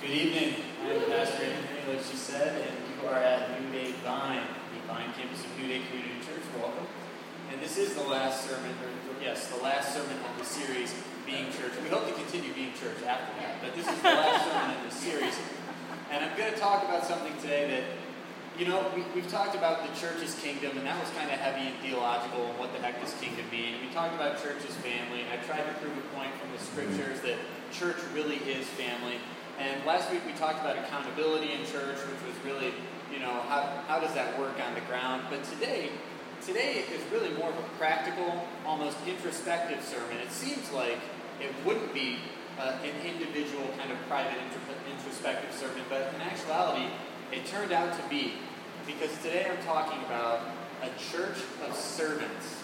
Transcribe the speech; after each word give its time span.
Good 0.00 0.16
evening. 0.16 0.54
I'm 0.80 1.12
Pastor 1.12 1.44
Anthony, 1.44 1.92
like 1.92 2.00
she 2.00 2.16
said, 2.16 2.56
and 2.56 2.72
you 2.88 3.06
are 3.06 3.20
at 3.20 3.52
New 3.60 3.68
Day 3.68 3.92
Vine, 4.00 4.40
the 4.72 4.80
Vine 4.88 5.12
campus 5.12 5.44
of 5.44 5.52
New 5.60 5.68
Day 5.68 5.84
Community 5.92 6.16
Church. 6.24 6.40
Welcome. 6.56 6.88
And 7.52 7.60
this 7.60 7.76
is 7.76 7.92
the 7.92 8.08
last 8.08 8.48
sermon, 8.48 8.72
or 8.80 8.88
yes, 9.20 9.52
the 9.52 9.60
last 9.62 9.92
sermon 9.92 10.16
of 10.24 10.32
the 10.40 10.48
series, 10.48 10.96
Being 11.26 11.52
Church. 11.52 11.76
We 11.84 11.92
hope 11.92 12.08
to 12.08 12.16
continue 12.16 12.48
being 12.56 12.72
church 12.80 12.96
after 13.04 13.28
that, 13.44 13.60
but 13.60 13.76
this 13.76 13.84
is 13.84 13.98
the 14.00 14.08
last 14.08 14.40
sermon 14.48 14.80
in 14.80 14.88
the 14.88 14.94
series. 14.96 15.36
And 16.08 16.24
I'm 16.24 16.32
going 16.32 16.48
to 16.48 16.58
talk 16.58 16.82
about 16.88 17.04
something 17.04 17.36
today 17.44 17.68
that, 17.68 17.84
you 18.56 18.72
know, 18.72 18.88
we, 18.96 19.04
we've 19.12 19.28
talked 19.28 19.52
about 19.52 19.84
the 19.84 19.92
church's 20.00 20.32
kingdom, 20.40 20.80
and 20.80 20.86
that 20.88 20.96
was 20.96 21.12
kind 21.12 21.28
of 21.28 21.36
heavy 21.36 21.68
and 21.68 21.76
theological, 21.84 22.48
and 22.48 22.56
what 22.56 22.72
the 22.72 22.80
heck 22.80 22.96
does 23.04 23.12
kingdom 23.20 23.44
mean? 23.52 23.76
We 23.84 23.92
talked 23.92 24.16
about 24.16 24.40
church 24.40 24.64
as 24.64 24.72
family, 24.80 25.28
and 25.28 25.28
I 25.28 25.44
tried 25.44 25.68
to 25.68 25.76
prove 25.76 25.92
a 25.92 26.06
point 26.16 26.32
from 26.40 26.48
the 26.56 26.60
scriptures 26.64 27.20
that 27.20 27.36
church 27.68 28.00
really 28.16 28.40
is 28.48 28.64
family. 28.80 29.20
And 29.60 29.84
last 29.84 30.10
week 30.10 30.24
we 30.24 30.32
talked 30.32 30.60
about 30.60 30.78
accountability 30.78 31.52
in 31.52 31.66
church, 31.66 31.98
which 32.08 32.22
was 32.24 32.34
really, 32.46 32.72
you 33.12 33.20
know, 33.20 33.30
how, 33.44 33.84
how 33.86 34.00
does 34.00 34.14
that 34.14 34.38
work 34.38 34.56
on 34.58 34.72
the 34.74 34.80
ground? 34.80 35.24
But 35.28 35.44
today, 35.44 35.90
today 36.40 36.84
is 36.90 37.02
really 37.12 37.28
more 37.36 37.50
of 37.50 37.58
a 37.58 37.68
practical, 37.76 38.48
almost 38.64 38.96
introspective 39.06 39.84
sermon. 39.84 40.16
It 40.16 40.32
seems 40.32 40.72
like 40.72 40.96
it 41.42 41.52
wouldn't 41.66 41.92
be 41.92 42.16
uh, 42.58 42.78
an 42.82 43.06
individual 43.06 43.68
kind 43.76 43.92
of 43.92 43.98
private 44.08 44.32
introspective 44.90 45.52
sermon, 45.52 45.84
but 45.90 46.10
in 46.14 46.22
actuality, 46.22 46.86
it 47.30 47.44
turned 47.44 47.72
out 47.72 47.94
to 48.02 48.08
be. 48.08 48.32
Because 48.86 49.14
today 49.18 49.46
I'm 49.46 49.62
talking 49.62 50.02
about 50.06 50.40
a 50.80 50.88
church 51.12 51.36
of 51.68 51.76
servants. 51.76 52.59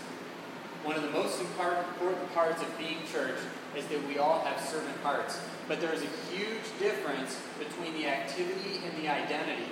One 0.87 0.95
of 0.95 1.03
the 1.03 1.11
most 1.11 1.41
important 1.41 2.33
parts 2.33 2.63
of 2.63 2.79
being 2.79 2.99
church 3.13 3.39
is 3.77 3.85
that 3.89 4.07
we 4.07 4.19
all 4.19 4.39
have 4.43 4.61
servant 4.65 4.97
hearts. 5.03 5.41
But 5.67 5.81
there 5.81 5.93
is 5.93 6.03
a 6.03 6.33
huge 6.33 6.63
difference 6.79 7.41
between 7.59 7.93
the 7.95 8.07
activity 8.07 8.81
and 8.87 8.97
the 9.03 9.09
identity. 9.09 9.67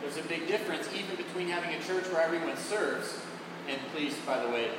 There's 0.00 0.16
a 0.16 0.28
big 0.28 0.46
difference 0.46 0.88
even 0.94 1.16
between 1.16 1.48
having 1.48 1.74
a 1.74 1.82
church 1.82 2.04
where 2.12 2.22
everyone 2.22 2.56
serves, 2.56 3.18
and 3.68 3.76
please, 3.92 4.14
by 4.24 4.40
the 4.40 4.48
way, 4.50 4.70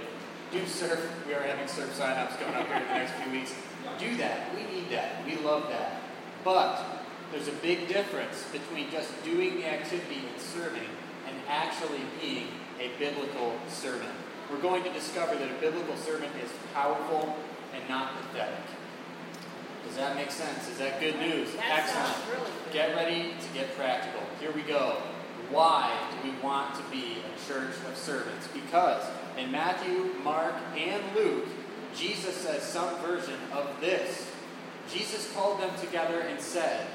do 0.54 0.66
serve. 0.68 1.04
We 1.28 1.34
are 1.34 1.42
having 1.42 1.68
serve 1.68 1.92
sign-ups 1.92 2.38
coming 2.38 2.56
up 2.56 2.68
here 2.68 2.78
in 2.78 2.84
the 2.84 2.94
next 2.94 3.12
few 3.22 3.32
weeks. 3.34 3.54
Do 4.00 4.16
that. 4.16 4.56
We 4.56 4.64
need 4.74 4.90
that. 4.92 5.26
We 5.26 5.36
love 5.44 5.68
that. 5.68 6.02
But 6.46 6.82
there's 7.34 7.50
a 7.50 7.58
big 7.60 7.90
difference 7.90 8.46
between 8.54 8.90
just 8.90 9.12
doing 9.26 9.58
the 9.58 9.68
activity 9.68 10.22
and 10.32 10.42
serving 10.42 10.88
and 11.28 11.36
actually 11.50 12.00
being 12.22 12.48
a 12.80 12.90
biblical 12.98 13.58
servant. 13.68 14.16
We're 14.56 14.62
going 14.62 14.84
to 14.84 14.94
discover 14.94 15.36
that 15.36 15.52
a 15.52 15.60
biblical 15.60 15.98
servant 15.98 16.32
is 16.42 16.50
powerful 16.74 17.36
and 17.76 17.90
not 17.90 18.14
pathetic. 18.16 18.64
Does 19.86 19.98
that 19.98 20.16
make 20.16 20.32
sense? 20.32 20.70
Is 20.70 20.78
that 20.78 21.02
good 21.02 21.20
news? 21.20 21.54
That 21.56 21.84
Excellent. 21.84 22.40
Really 22.40 22.52
get 22.72 22.96
ready 22.96 23.34
to 23.42 23.54
get 23.54 23.76
practical. 23.76 24.22
Here 24.40 24.54
we 24.54 24.62
go. 24.62 25.02
Why 25.52 25.92
do 26.10 26.30
we 26.30 26.38
want 26.40 26.74
to 26.76 26.82
be 26.90 27.18
a 27.20 27.52
church 27.52 27.74
of 27.90 27.98
servants? 27.98 28.48
Because 28.54 29.04
in 29.38 29.52
Matthew, 29.52 30.12
Mark, 30.24 30.56
and 30.78 31.04
Luke, 31.14 31.48
Jesus 31.94 32.36
says 32.36 32.64
some 32.64 32.98
version 33.00 33.38
of 33.52 33.70
this. 33.82 34.32
Jesus 34.90 35.34
called 35.34 35.60
them 35.60 35.78
together 35.82 36.22
and 36.22 36.40
said, 36.40 36.88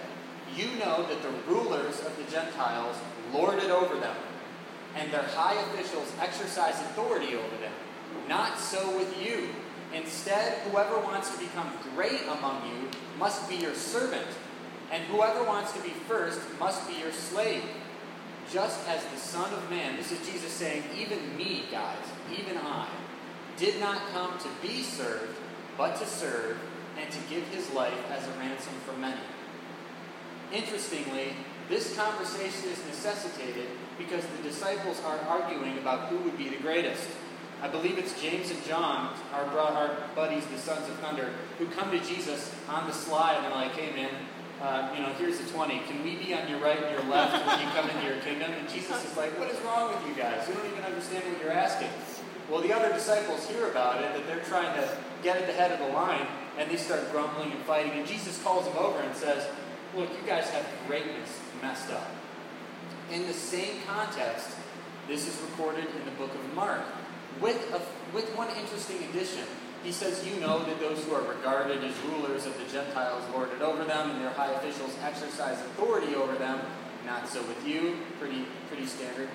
You 0.56 0.64
know 0.78 1.06
that 1.06 1.22
the 1.22 1.52
rulers 1.52 2.00
of 2.00 2.16
the 2.16 2.24
Gentiles 2.32 2.96
lord 3.34 3.58
it 3.58 3.70
over 3.70 3.96
them, 3.96 4.16
and 4.96 5.12
their 5.12 5.22
high 5.22 5.54
officials 5.54 6.12
exercise 6.20 6.74
authority 6.80 7.34
over 7.34 7.56
them. 7.60 7.72
Not 8.28 8.58
so 8.58 8.96
with 8.96 9.22
you. 9.22 9.48
Instead, 9.94 10.58
whoever 10.68 10.98
wants 11.00 11.32
to 11.32 11.38
become 11.38 11.70
great 11.94 12.22
among 12.38 12.68
you 12.68 12.88
must 13.18 13.48
be 13.48 13.56
your 13.56 13.74
servant, 13.74 14.26
and 14.92 15.02
whoever 15.04 15.42
wants 15.44 15.72
to 15.72 15.82
be 15.82 15.90
first 15.90 16.40
must 16.58 16.86
be 16.88 16.94
your 16.94 17.12
slave. 17.12 17.62
Just 18.52 18.86
as 18.88 19.04
the 19.04 19.16
Son 19.16 19.52
of 19.52 19.70
Man, 19.70 19.96
this 19.96 20.12
is 20.12 20.18
Jesus 20.28 20.52
saying, 20.52 20.82
even 20.96 21.36
me, 21.36 21.64
guys, 21.70 22.04
even 22.36 22.56
I, 22.56 22.88
did 23.56 23.78
not 23.78 23.98
come 24.12 24.38
to 24.38 24.48
be 24.66 24.82
served, 24.82 25.36
but 25.76 25.96
to 25.96 26.06
serve, 26.06 26.56
and 27.00 27.10
to 27.10 27.18
give 27.28 27.46
his 27.48 27.70
life 27.72 28.10
as 28.10 28.26
a 28.26 28.30
ransom 28.38 28.74
for 28.84 28.96
many. 28.96 29.20
Interestingly, 30.52 31.34
this 31.70 31.96
conversation 31.96 32.68
is 32.68 32.84
necessitated 32.84 33.68
because 33.96 34.26
the 34.26 34.42
disciples 34.42 35.00
are 35.06 35.18
arguing 35.20 35.78
about 35.78 36.08
who 36.08 36.16
would 36.18 36.36
be 36.36 36.48
the 36.48 36.56
greatest. 36.56 37.08
I 37.62 37.68
believe 37.68 37.96
it's 37.96 38.20
James 38.20 38.50
and 38.50 38.62
John, 38.64 39.14
our, 39.32 39.44
our 39.56 39.96
buddies, 40.16 40.44
the 40.46 40.58
sons 40.58 40.88
of 40.88 40.96
thunder, 40.96 41.30
who 41.58 41.66
come 41.66 41.92
to 41.92 42.00
Jesus 42.00 42.52
on 42.68 42.88
the 42.88 42.92
slide 42.92 43.36
and 43.36 43.44
they're 43.44 43.54
like, 43.54 43.72
hey 43.72 43.94
man, 43.94 44.10
uh, 44.60 44.92
you 44.96 45.00
know, 45.00 45.12
here's 45.14 45.38
the 45.38 45.48
20. 45.52 45.78
Can 45.86 46.02
we 46.02 46.16
be 46.16 46.34
on 46.34 46.48
your 46.48 46.58
right 46.58 46.76
and 46.76 46.90
your 46.90 47.08
left 47.08 47.46
when 47.46 47.60
you 47.60 47.66
come 47.72 47.88
into 47.88 48.04
your 48.04 48.20
kingdom? 48.20 48.50
And 48.50 48.68
Jesus 48.68 49.04
is 49.04 49.16
like, 49.16 49.38
what 49.38 49.48
is 49.50 49.58
wrong 49.60 49.94
with 49.94 50.06
you 50.08 50.14
guys? 50.20 50.48
You 50.48 50.54
don't 50.54 50.66
even 50.66 50.82
understand 50.82 51.22
what 51.24 51.40
you're 51.40 51.52
asking. 51.52 51.88
Well, 52.50 52.60
the 52.60 52.72
other 52.72 52.92
disciples 52.92 53.46
hear 53.48 53.70
about 53.70 54.02
it, 54.02 54.12
that 54.12 54.26
they're 54.26 54.44
trying 54.44 54.74
to 54.74 54.98
get 55.22 55.36
at 55.36 55.46
the 55.46 55.52
head 55.52 55.70
of 55.70 55.78
the 55.78 55.94
line, 55.94 56.26
and 56.58 56.68
they 56.68 56.76
start 56.76 57.12
grumbling 57.12 57.52
and 57.52 57.60
fighting. 57.62 57.92
And 57.92 58.06
Jesus 58.06 58.42
calls 58.42 58.66
them 58.66 58.76
over 58.76 59.00
and 59.00 59.14
says, 59.14 59.46
look, 59.94 60.10
you 60.10 60.26
guys 60.26 60.50
have 60.50 60.66
greatness 60.86 61.40
messed 61.62 61.90
up. 61.90 62.10
In 63.12 63.26
the 63.26 63.32
same 63.32 63.82
context, 63.86 64.50
this 65.08 65.26
is 65.26 65.40
recorded 65.42 65.86
in 65.86 66.04
the 66.04 66.12
book 66.12 66.32
of 66.34 66.54
Mark 66.54 66.82
with, 67.40 67.56
a, 67.72 68.14
with 68.14 68.28
one 68.36 68.48
interesting 68.56 68.98
addition. 69.10 69.44
He 69.82 69.92
says, 69.92 70.26
You 70.26 70.38
know 70.40 70.62
that 70.64 70.78
those 70.78 71.02
who 71.04 71.14
are 71.14 71.22
regarded 71.22 71.82
as 71.82 71.94
rulers 72.10 72.46
of 72.46 72.56
the 72.58 72.70
Gentiles 72.70 73.22
lord 73.32 73.50
it 73.52 73.62
over 73.62 73.84
them, 73.84 74.10
and 74.10 74.20
their 74.20 74.30
high 74.30 74.52
officials 74.52 74.94
exercise 75.02 75.58
authority 75.60 76.14
over 76.14 76.34
them. 76.34 76.60
Not 77.06 77.28
so 77.28 77.42
with 77.42 77.66
you, 77.66 77.96
pretty, 78.18 78.44
pretty 78.68 78.86
standard. 78.86 79.28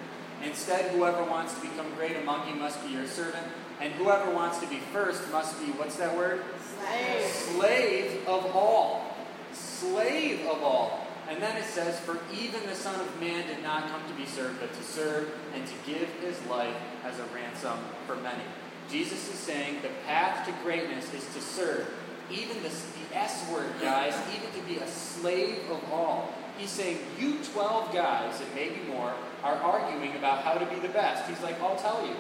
Instead, 0.44 0.92
whoever 0.92 1.24
wants 1.24 1.56
to 1.56 1.62
become 1.62 1.88
great 1.96 2.16
among 2.18 2.48
you 2.48 2.56
must 2.56 2.86
be 2.86 2.94
your 2.94 3.08
servant, 3.08 3.46
and 3.82 3.92
whoever 3.94 4.32
wants 4.32 4.60
to 4.60 4.68
be 4.68 4.78
first 4.94 5.30
must 5.32 5.60
be, 5.60 5.72
what's 5.74 5.96
that 5.96 6.16
word? 6.16 6.44
Slave. 6.78 7.26
Slave 7.26 8.28
of 8.28 8.56
all. 8.56 9.16
Slave 9.52 10.46
of 10.48 10.62
all. 10.62 11.05
And 11.30 11.42
then 11.42 11.58
it 11.58 11.66
says, 11.66 12.00
For 12.00 12.20
even 12.34 12.62
the 12.68 12.76
Son 12.76 13.00
of 13.00 13.20
Man 13.20 13.48
did 13.48 13.64
not 13.64 13.90
come 13.90 14.02
to 14.08 14.14
be 14.14 14.26
served, 14.26 14.60
but 14.60 14.74
to 14.74 14.84
serve 14.84 15.32
and 15.56 15.66
to 15.66 15.74
give 15.86 16.08
his 16.22 16.44
life 16.46 16.76
as 17.04 17.18
a 17.20 17.26
ransom 17.34 17.80
for 18.06 18.16
many. 18.18 18.44
Jesus 18.90 19.28
is 19.34 19.40
saying 19.40 19.82
the 19.82 19.90
path 20.06 20.46
to 20.46 20.54
greatness 20.64 21.12
is 21.14 21.26
to 21.34 21.42
serve. 21.42 21.88
Even 22.32 22.62
the, 22.62 22.70
the 22.70 23.18
S 23.18 23.50
word, 23.52 23.72
guys, 23.82 24.16
even 24.36 24.52
to 24.52 24.68
be 24.68 24.78
a 24.78 24.88
slave 24.88 25.60
of 25.70 25.82
all. 25.92 26.34
He's 26.58 26.70
saying, 26.70 27.00
You 27.20 27.40
12 27.54 27.94
guys, 27.94 28.40
and 28.40 28.56
maybe 28.56 28.82
more, 28.88 29.14
are 29.44 29.56
arguing 29.56 30.16
about 30.16 30.44
how 30.44 30.54
to 30.54 30.66
be 30.68 30.80
the 30.80 30.94
best. 30.94 31.28
He's 31.30 31.42
like, 31.42 31.60
I'll 31.62 31.76
tell 31.76 32.06
you. 32.06 32.16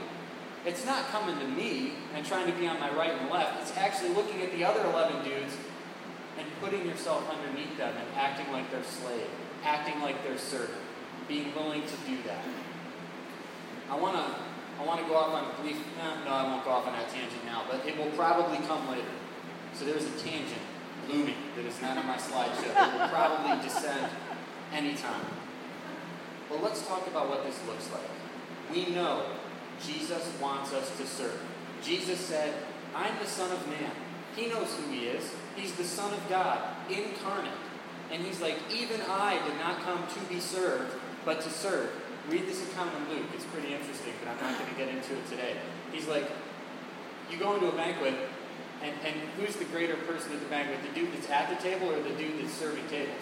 It's 0.66 0.84
not 0.84 1.06
coming 1.10 1.38
to 1.38 1.48
me 1.48 1.94
and 2.16 2.26
trying 2.26 2.52
to 2.52 2.58
be 2.58 2.66
on 2.66 2.80
my 2.80 2.92
right 2.96 3.12
and 3.12 3.30
left. 3.30 3.62
It's 3.62 3.78
actually 3.78 4.10
looking 4.10 4.42
at 4.42 4.52
the 4.52 4.66
other 4.66 4.84
11 4.90 5.24
dudes 5.24 5.54
and 6.38 6.48
putting 6.62 6.86
yourself 6.86 7.30
underneath 7.30 7.78
them 7.78 7.94
and 7.96 8.08
acting 8.16 8.52
like 8.52 8.70
their 8.72 8.84
slave, 8.84 9.30
acting 9.64 10.02
like 10.02 10.24
their 10.24 10.38
servant, 10.38 10.82
being 11.28 11.54
willing 11.56 11.82
to 11.84 11.98
do 12.10 12.18
that. 12.28 12.44
I 13.90 13.96
want 13.96 14.16
to 14.16 14.36
I 14.80 14.84
want 14.84 15.00
to 15.00 15.08
go 15.08 15.16
off 15.16 15.32
on 15.32 15.46
a 15.46 15.62
brief, 15.62 15.78
eh, 15.78 16.26
no, 16.26 16.32
I 16.32 16.44
won't 16.44 16.66
go 16.66 16.72
off 16.72 16.86
on 16.86 16.94
that 16.94 17.08
tangent 17.10 17.46
now, 17.46 17.64
but 17.70 17.86
it 17.88 17.98
will 17.98 18.12
probably 18.12 18.58
come 18.68 18.90
later. 18.90 19.08
So 19.74 19.86
there's 19.86 20.04
a 20.04 20.12
tangent 20.20 20.62
looming 21.10 21.36
that 21.56 21.66
is 21.66 21.82
not 21.82 21.98
in 21.98 22.06
my 22.06 22.18
slideshow. 22.18 22.76
It 22.76 23.00
will 23.00 23.08
probably 23.08 23.64
descend 23.64 24.12
anytime. 24.74 25.26
But 26.50 26.62
let's 26.62 26.86
talk 26.88 27.08
about 27.08 27.30
what 27.30 27.46
this 27.46 27.58
looks 27.68 27.90
like. 27.92 28.10
We 28.72 28.94
know 28.94 29.26
Jesus 29.86 30.30
wants 30.42 30.74
us 30.74 30.96
to 30.98 31.06
serve. 31.06 31.40
Jesus 31.82 32.20
said, 32.20 32.54
I'm 32.94 33.18
the 33.20 33.28
Son 33.28 33.52
of 33.52 33.68
Man. 33.68 33.92
He 34.36 34.48
knows 34.48 34.74
who 34.76 34.92
he 34.92 35.08
is. 35.08 35.32
He's 35.56 35.74
the 35.76 35.84
Son 35.84 36.14
of 36.14 36.30
God, 36.30 36.60
incarnate. 36.90 37.52
And 38.12 38.24
he's 38.24 38.42
like, 38.42 38.56
even 38.72 39.02
I 39.10 39.42
did 39.48 39.58
not 39.58 39.82
come 39.82 40.06
to 40.08 40.20
be 40.34 40.40
served, 40.40 40.94
but 41.24 41.42
to 41.42 41.50
serve. 41.50 41.90
Read 42.30 42.48
this 42.48 42.64
account 42.70 42.92
in 42.96 43.16
Luke. 43.16 43.28
It's 43.34 43.46
pretty 43.46 43.74
interesting, 43.74 44.14
but 44.24 44.32
I'm 44.32 44.42
not 44.42 44.60
going 44.60 44.72
to 44.72 44.78
get 44.78 44.90
into 44.90 45.14
it 45.14 45.28
today. 45.30 45.56
He's 45.92 46.08
like, 46.08 46.26
you 47.32 47.38
go 47.38 47.56
into 47.56 47.68
a 47.68 47.76
banquet, 47.76 48.14
and, 48.84 48.94
and 49.06 49.16
who's 49.38 49.56
the 49.56 49.66
greater 49.66 49.96
person 49.96 50.34
at 50.34 50.40
the 50.40 50.46
banquet? 50.48 50.80
The 50.88 51.00
dude 51.00 51.14
that's 51.14 51.30
at 51.30 51.50
the 51.50 51.56
table 51.64 51.92
or 51.92 52.02
the 52.02 52.16
dude 52.16 52.40
that's 52.40 52.54
serving 52.54 52.88
tables? 52.88 53.16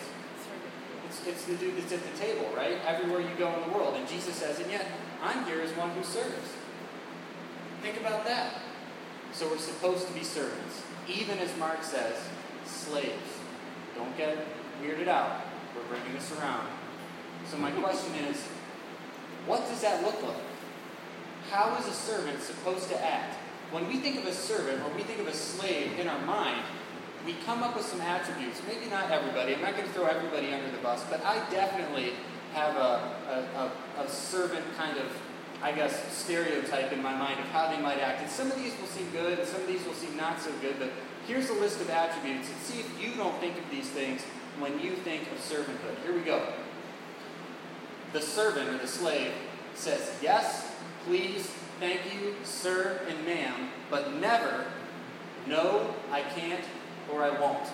It's, 1.07 1.27
it's 1.27 1.45
the 1.45 1.55
dude 1.55 1.77
that's 1.77 1.93
at 1.93 2.01
the 2.01 2.17
table, 2.17 2.49
right? 2.55 2.77
Everywhere 2.87 3.21
you 3.21 3.35
go 3.37 3.53
in 3.53 3.69
the 3.69 3.77
world. 3.77 3.95
And 3.95 4.07
Jesus 4.07 4.35
says, 4.35 4.59
and 4.59 4.71
yet, 4.71 4.87
I'm 5.21 5.45
here 5.45 5.61
as 5.61 5.71
one 5.77 5.91
who 5.91 6.03
serves. 6.03 6.51
Think 7.81 7.99
about 7.99 8.25
that. 8.25 8.55
So 9.33 9.49
we're 9.49 9.57
supposed 9.57 10.07
to 10.07 10.13
be 10.13 10.23
servants 10.23 10.83
even 11.07 11.37
as 11.39 11.55
Mark 11.57 11.83
says, 11.83 12.15
slaves. 12.65 13.39
Don't 13.95 14.15
get 14.17 14.37
weirded 14.81 15.07
out. 15.07 15.41
We're 15.75 15.83
bringing 15.83 16.13
this 16.13 16.31
around. 16.39 16.67
So, 17.49 17.57
my 17.57 17.71
question 17.71 18.15
is 18.29 18.41
what 19.45 19.67
does 19.67 19.81
that 19.81 20.03
look 20.03 20.21
like? 20.23 20.41
How 21.51 21.75
is 21.77 21.87
a 21.87 21.91
servant 21.91 22.41
supposed 22.41 22.89
to 22.89 23.05
act? 23.05 23.35
When 23.71 23.87
we 23.87 23.97
think 23.97 24.17
of 24.17 24.25
a 24.25 24.33
servant 24.33 24.81
or 24.83 24.95
we 24.95 25.03
think 25.03 25.19
of 25.19 25.27
a 25.27 25.33
slave 25.33 25.99
in 25.99 26.07
our 26.07 26.21
mind, 26.21 26.63
we 27.25 27.35
come 27.45 27.63
up 27.63 27.75
with 27.75 27.85
some 27.85 28.01
attributes. 28.01 28.61
Maybe 28.67 28.89
not 28.89 29.11
everybody. 29.11 29.55
I'm 29.55 29.61
not 29.61 29.75
going 29.75 29.87
to 29.87 29.93
throw 29.93 30.05
everybody 30.05 30.53
under 30.53 30.69
the 30.71 30.77
bus, 30.77 31.03
but 31.09 31.23
I 31.25 31.37
definitely 31.49 32.13
have 32.53 32.75
a, 32.75 33.69
a, 33.97 34.01
a, 34.01 34.03
a 34.03 34.09
servant 34.09 34.65
kind 34.77 34.97
of, 34.97 35.07
I 35.63 35.71
guess, 35.71 36.13
stereotype 36.13 36.91
in 36.91 37.01
my 37.01 37.15
mind 37.15 37.39
of 37.39 37.45
how 37.47 37.71
they 37.71 37.81
might 37.81 37.99
act. 37.99 38.21
And 38.21 38.29
some 38.29 38.51
of 38.51 38.57
these 38.57 38.77
will 38.79 38.87
seem 38.87 39.09
good, 39.11 39.39
and 39.39 39.47
some 39.47 39.61
of 39.61 39.67
these 39.67 39.83
will 39.85 39.93
seem 39.93 40.15
not 40.15 40.39
so 40.41 40.51
good, 40.61 40.75
but 40.77 40.91
here's 41.25 41.49
a 41.49 41.53
list 41.53 41.81
of 41.81 41.89
attributes, 41.89 42.49
and 42.49 42.57
see 42.59 42.81
if 42.81 43.01
you 43.01 43.15
don't 43.15 43.39
think 43.39 43.57
of 43.57 43.63
these 43.71 43.89
things 43.89 44.21
when 44.59 44.79
you 44.79 44.91
think 44.91 45.23
of 45.31 45.37
servanthood. 45.39 46.03
Here 46.03 46.13
we 46.13 46.21
go. 46.21 46.45
The 48.11 48.21
servant 48.21 48.69
or 48.69 48.77
the 48.77 48.87
slave 48.87 49.31
says 49.73 50.11
yes, 50.21 50.71
please, 51.05 51.49
thank 51.79 52.01
you, 52.13 52.35
sir, 52.43 53.01
and 53.09 53.25
ma'am, 53.25 53.69
but 53.89 54.13
never 54.13 54.65
no, 55.47 55.93
I 56.11 56.21
can't, 56.21 56.63
or 57.11 57.23
I 57.23 57.29
won't. 57.29 57.67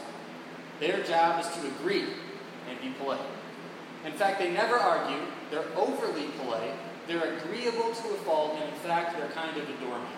Their 0.79 1.03
job 1.03 1.39
is 1.41 1.47
to 1.55 1.67
agree 1.67 2.05
and 2.69 2.81
be 2.81 2.89
polite. 2.99 3.19
In 4.05 4.13
fact, 4.13 4.39
they 4.39 4.51
never 4.51 4.75
argue, 4.75 5.19
they're 5.51 5.65
overly 5.75 6.27
polite, 6.41 6.73
they're 7.09 7.37
agreeable 7.39 7.91
to 7.91 8.07
a 8.13 8.17
fault, 8.21 8.53
and 8.53 8.69
in 8.69 8.79
fact, 8.81 9.17
they're 9.17 9.29
kind 9.29 9.57
of 9.57 9.67
a 9.67 9.73
doormat. 9.83 10.13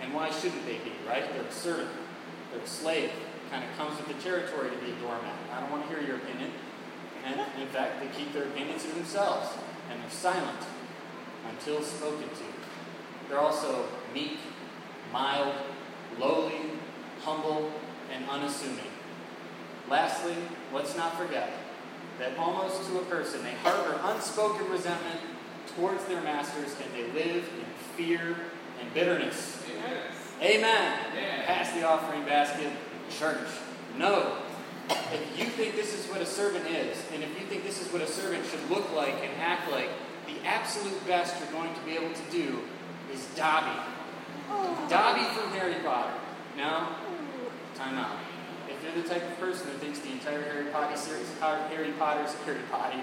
And 0.00 0.14
why 0.14 0.30
shouldn't 0.30 0.64
they 0.64 0.78
be, 0.78 0.92
right? 1.06 1.24
They're 1.32 1.42
a 1.42 1.52
servant, 1.52 1.90
they're 2.52 2.62
a 2.62 2.66
slave. 2.66 3.10
Kind 3.50 3.64
of 3.64 3.76
comes 3.76 3.98
with 3.98 4.06
the 4.08 4.22
territory 4.22 4.70
to 4.70 4.76
be 4.76 4.92
a 4.92 4.94
doormat. 4.96 5.34
I 5.52 5.60
don't 5.60 5.70
want 5.70 5.88
to 5.88 5.88
hear 5.88 6.06
your 6.06 6.16
opinion. 6.16 6.50
And 7.24 7.40
in 7.60 7.68
fact, 7.68 8.00
they 8.00 8.06
keep 8.16 8.32
their 8.32 8.44
opinions 8.44 8.84
to 8.84 8.92
themselves, 8.92 9.48
and 9.90 10.00
they're 10.00 10.10
silent 10.10 10.58
until 11.50 11.82
spoken 11.82 12.28
to. 12.28 13.28
They're 13.28 13.40
also 13.40 13.88
meek, 14.14 14.38
mild, 15.12 15.54
lowly, 16.18 16.60
humble, 17.22 17.72
and 18.12 18.28
unassuming. 18.28 18.90
Lastly, 19.88 20.36
let's 20.72 20.96
not 20.96 21.16
forget 21.16 21.50
that 22.18 22.36
almost 22.38 22.88
to 22.88 22.98
a 22.98 23.02
person 23.04 23.42
they 23.42 23.54
harbor 23.62 23.98
unspoken 24.04 24.68
resentment 24.70 25.20
towards 25.74 26.04
their 26.04 26.20
masters 26.22 26.74
and 26.82 26.94
they 26.94 27.12
live 27.12 27.44
in 27.44 27.64
fear 27.96 28.36
and 28.80 28.94
bitterness. 28.94 29.62
Amen. 29.74 30.02
Amen. 30.42 30.98
Amen. 31.12 31.44
Pass 31.46 31.72
the 31.72 31.86
offering 31.86 32.24
basket, 32.24 32.70
church. 33.18 33.48
No. 33.98 34.38
If 34.88 35.38
you 35.38 35.46
think 35.46 35.74
this 35.74 35.94
is 35.98 36.10
what 36.10 36.20
a 36.20 36.26
servant 36.26 36.66
is, 36.66 36.96
and 37.12 37.22
if 37.22 37.30
you 37.40 37.46
think 37.46 37.64
this 37.64 37.84
is 37.84 37.92
what 37.92 38.02
a 38.02 38.06
servant 38.06 38.44
should 38.46 38.70
look 38.70 38.94
like 38.94 39.14
and 39.14 39.30
act 39.40 39.70
like, 39.70 39.88
the 40.26 40.46
absolute 40.46 41.06
best 41.06 41.34
you're 41.40 41.52
going 41.52 41.74
to 41.74 41.80
be 41.80 41.92
able 41.92 42.12
to 42.12 42.30
do 42.30 42.60
is 43.12 43.26
Dobby. 43.36 43.80
Oh. 44.50 44.86
Dobby 44.88 45.24
from 45.38 45.50
Harry 45.52 45.74
Potter. 45.84 46.12
Now, 46.56 46.96
time 47.74 47.96
out. 47.96 48.16
If 48.68 48.82
you're 48.82 49.02
the 49.02 49.08
type 49.08 49.22
of 49.22 49.38
person 49.38 49.68
who 49.68 49.78
thinks 49.78 49.98
the 50.00 50.12
entire 50.12 50.42
Harry 50.42 50.66
Potter 50.66 50.96
series, 50.96 51.26
Harry 51.40 51.92
Potter's 51.92 52.34
Harry 52.44 52.60
Potter, 52.70 53.00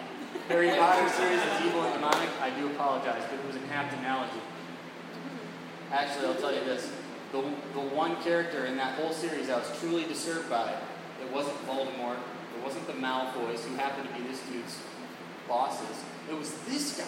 Harry 0.48 0.70
Potter 0.70 1.10
series 1.10 1.40
is 1.40 1.66
evil 1.66 1.84
and 1.84 1.94
demonic, 1.94 2.30
I 2.42 2.50
do 2.60 2.68
apologize, 2.68 3.24
but 3.30 3.40
it 3.40 3.46
was 3.48 3.56
an 3.56 3.64
apt 3.72 3.94
analogy. 3.98 4.42
Actually, 5.92 6.28
I'll 6.28 6.36
tell 6.36 6.54
you 6.54 6.64
this: 6.66 6.92
the 7.32 7.42
the 7.74 7.82
one 7.82 8.22
character 8.24 8.66
in 8.66 8.76
that 8.78 8.96
whole 9.00 9.14
series 9.14 9.50
I 9.50 9.58
was 9.58 9.80
truly 9.80 10.06
disturbed 10.06 10.50
by, 10.50 10.74
it 11.22 11.32
wasn't 11.32 11.56
Voldemort, 11.66 12.18
it 12.58 12.64
wasn't 12.64 12.88
the 12.88 12.94
Malfoys 12.94 13.60
who 13.60 13.76
happened 13.76 14.10
to 14.10 14.22
be 14.22 14.28
this 14.28 14.42
dude's 14.52 14.78
bosses. 15.48 16.04
It 16.30 16.38
was 16.38 16.54
this 16.68 16.98
guy. 16.98 17.06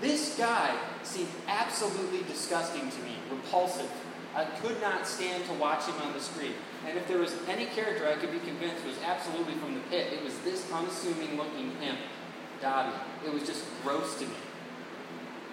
This 0.00 0.36
guy 0.36 0.76
seemed 1.02 1.28
absolutely 1.48 2.22
disgusting 2.24 2.90
to 2.90 2.98
me, 3.02 3.16
repulsive. 3.30 3.90
I 4.34 4.44
could 4.44 4.80
not 4.80 5.06
stand 5.06 5.44
to 5.46 5.52
watch 5.54 5.84
him 5.84 5.94
on 6.02 6.12
the 6.12 6.20
screen. 6.20 6.54
And 6.86 6.98
if 6.98 7.06
there 7.06 7.18
was 7.18 7.36
any 7.48 7.66
character 7.66 8.08
I 8.08 8.16
could 8.16 8.32
be 8.32 8.40
convinced 8.40 8.84
was 8.84 8.96
absolutely 9.06 9.54
from 9.54 9.74
the 9.74 9.80
pit, 9.88 10.12
it 10.12 10.24
was 10.24 10.36
this 10.40 10.70
unassuming 10.72 11.36
looking 11.36 11.70
imp, 11.80 11.98
It 12.64 13.32
was 13.32 13.44
just 13.44 13.64
gross 13.82 14.18
to 14.18 14.26
me. 14.26 14.34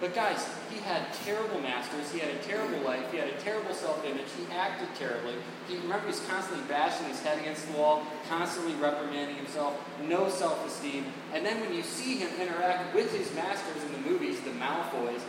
But 0.00 0.14
guys, 0.14 0.48
he 0.68 0.80
had 0.80 1.12
terrible 1.24 1.60
masters. 1.60 2.10
He 2.10 2.18
had 2.18 2.30
a 2.34 2.38
terrible 2.38 2.80
life. 2.80 3.08
He 3.12 3.18
had 3.18 3.28
a 3.28 3.38
terrible 3.40 3.72
self-image. 3.72 4.26
He 4.36 4.52
acted 4.52 4.88
terribly. 4.96 5.34
He 5.68 5.76
remember 5.76 6.08
he's 6.08 6.18
constantly 6.26 6.66
bashing 6.66 7.06
his 7.06 7.22
head 7.22 7.38
against 7.38 7.70
the 7.70 7.78
wall, 7.78 8.02
constantly 8.28 8.74
reprimanding 8.74 9.36
himself, 9.36 9.78
no 10.08 10.28
self-esteem. 10.28 11.04
And 11.32 11.46
then 11.46 11.60
when 11.60 11.72
you 11.72 11.82
see 11.82 12.16
him 12.16 12.30
interact 12.40 12.94
with 12.96 13.16
his 13.16 13.32
masters 13.36 13.80
in 13.84 13.92
the 13.92 14.10
movies, 14.10 14.40
the 14.40 14.50
Malfoys, 14.50 15.20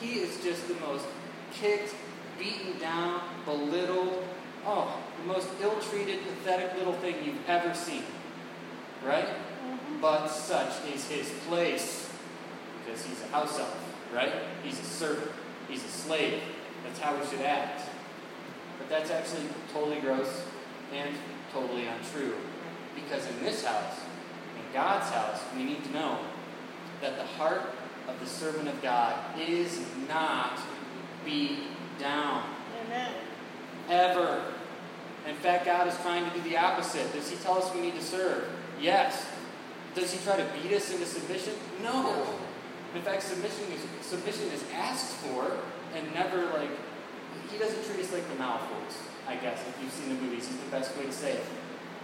he 0.00 0.14
is 0.14 0.42
just 0.42 0.66
the 0.66 0.74
most 0.74 1.04
kicked, 1.52 1.94
beaten 2.36 2.80
down, 2.80 3.20
belittled. 3.44 4.24
Oh, 4.66 4.98
the 5.20 5.32
most 5.32 5.48
ill 5.60 5.78
treated, 5.80 6.18
pathetic 6.22 6.76
little 6.76 6.94
thing 6.94 7.14
you've 7.24 7.48
ever 7.48 7.74
seen. 7.74 8.02
Right? 9.04 9.28
But 10.00 10.28
such 10.28 10.72
is 10.92 11.06
his 11.08 11.30
place. 11.46 12.10
Because 12.84 13.04
he's 13.04 13.22
a 13.22 13.26
house 13.28 13.58
elf, 13.58 13.76
right? 14.14 14.32
He's 14.62 14.80
a 14.80 14.84
servant. 14.84 15.30
He's 15.68 15.84
a 15.84 15.88
slave. 15.88 16.42
That's 16.84 16.98
how 16.98 17.16
we 17.16 17.26
should 17.26 17.42
act. 17.42 17.82
But 18.78 18.88
that's 18.88 19.10
actually 19.10 19.46
totally 19.72 20.00
gross 20.00 20.42
and 20.92 21.14
totally 21.52 21.86
untrue. 21.86 22.34
Because 22.94 23.26
in 23.28 23.44
this 23.44 23.64
house, 23.64 23.96
in 24.56 24.72
God's 24.72 25.10
house, 25.10 25.40
we 25.54 25.64
need 25.64 25.84
to 25.84 25.90
know 25.92 26.18
that 27.00 27.16
the 27.16 27.24
heart 27.24 27.74
of 28.08 28.18
the 28.20 28.26
servant 28.26 28.68
of 28.68 28.82
God 28.82 29.16
is 29.38 29.80
not 30.08 30.58
beat 31.24 31.60
down. 31.98 32.44
Amen. 32.86 33.12
Ever. 33.88 34.42
In 35.28 35.36
fact, 35.36 35.66
God 35.66 35.86
is 35.86 35.96
trying 35.98 36.28
to 36.28 36.36
do 36.36 36.48
the 36.48 36.56
opposite. 36.56 37.12
Does 37.12 37.30
He 37.30 37.36
tell 37.36 37.58
us 37.58 37.72
we 37.74 37.82
need 37.82 37.94
to 37.94 38.02
serve? 38.02 38.48
Yes. 38.80 39.26
Does 39.94 40.12
He 40.12 40.24
try 40.24 40.36
to 40.36 40.46
beat 40.60 40.72
us 40.72 40.92
into 40.92 41.06
submission? 41.06 41.54
No. 41.82 42.26
In 42.94 43.02
fact, 43.02 43.22
submission 43.22 43.64
is, 43.72 44.06
submission 44.06 44.48
is 44.48 44.64
asked 44.74 45.16
for 45.16 45.58
and 45.94 46.12
never 46.14 46.46
like, 46.46 46.70
He 47.50 47.58
doesn't 47.58 47.84
treat 47.84 48.04
us 48.04 48.12
like 48.12 48.26
the 48.28 48.34
Malfoys, 48.34 48.96
I 49.28 49.36
guess. 49.36 49.60
If 49.68 49.78
you've 49.82 49.92
seen 49.92 50.16
the 50.16 50.22
movies, 50.22 50.48
is 50.48 50.56
the 50.56 50.70
best 50.70 50.96
way 50.96 51.04
to 51.04 51.12
say 51.12 51.32
it. 51.32 51.44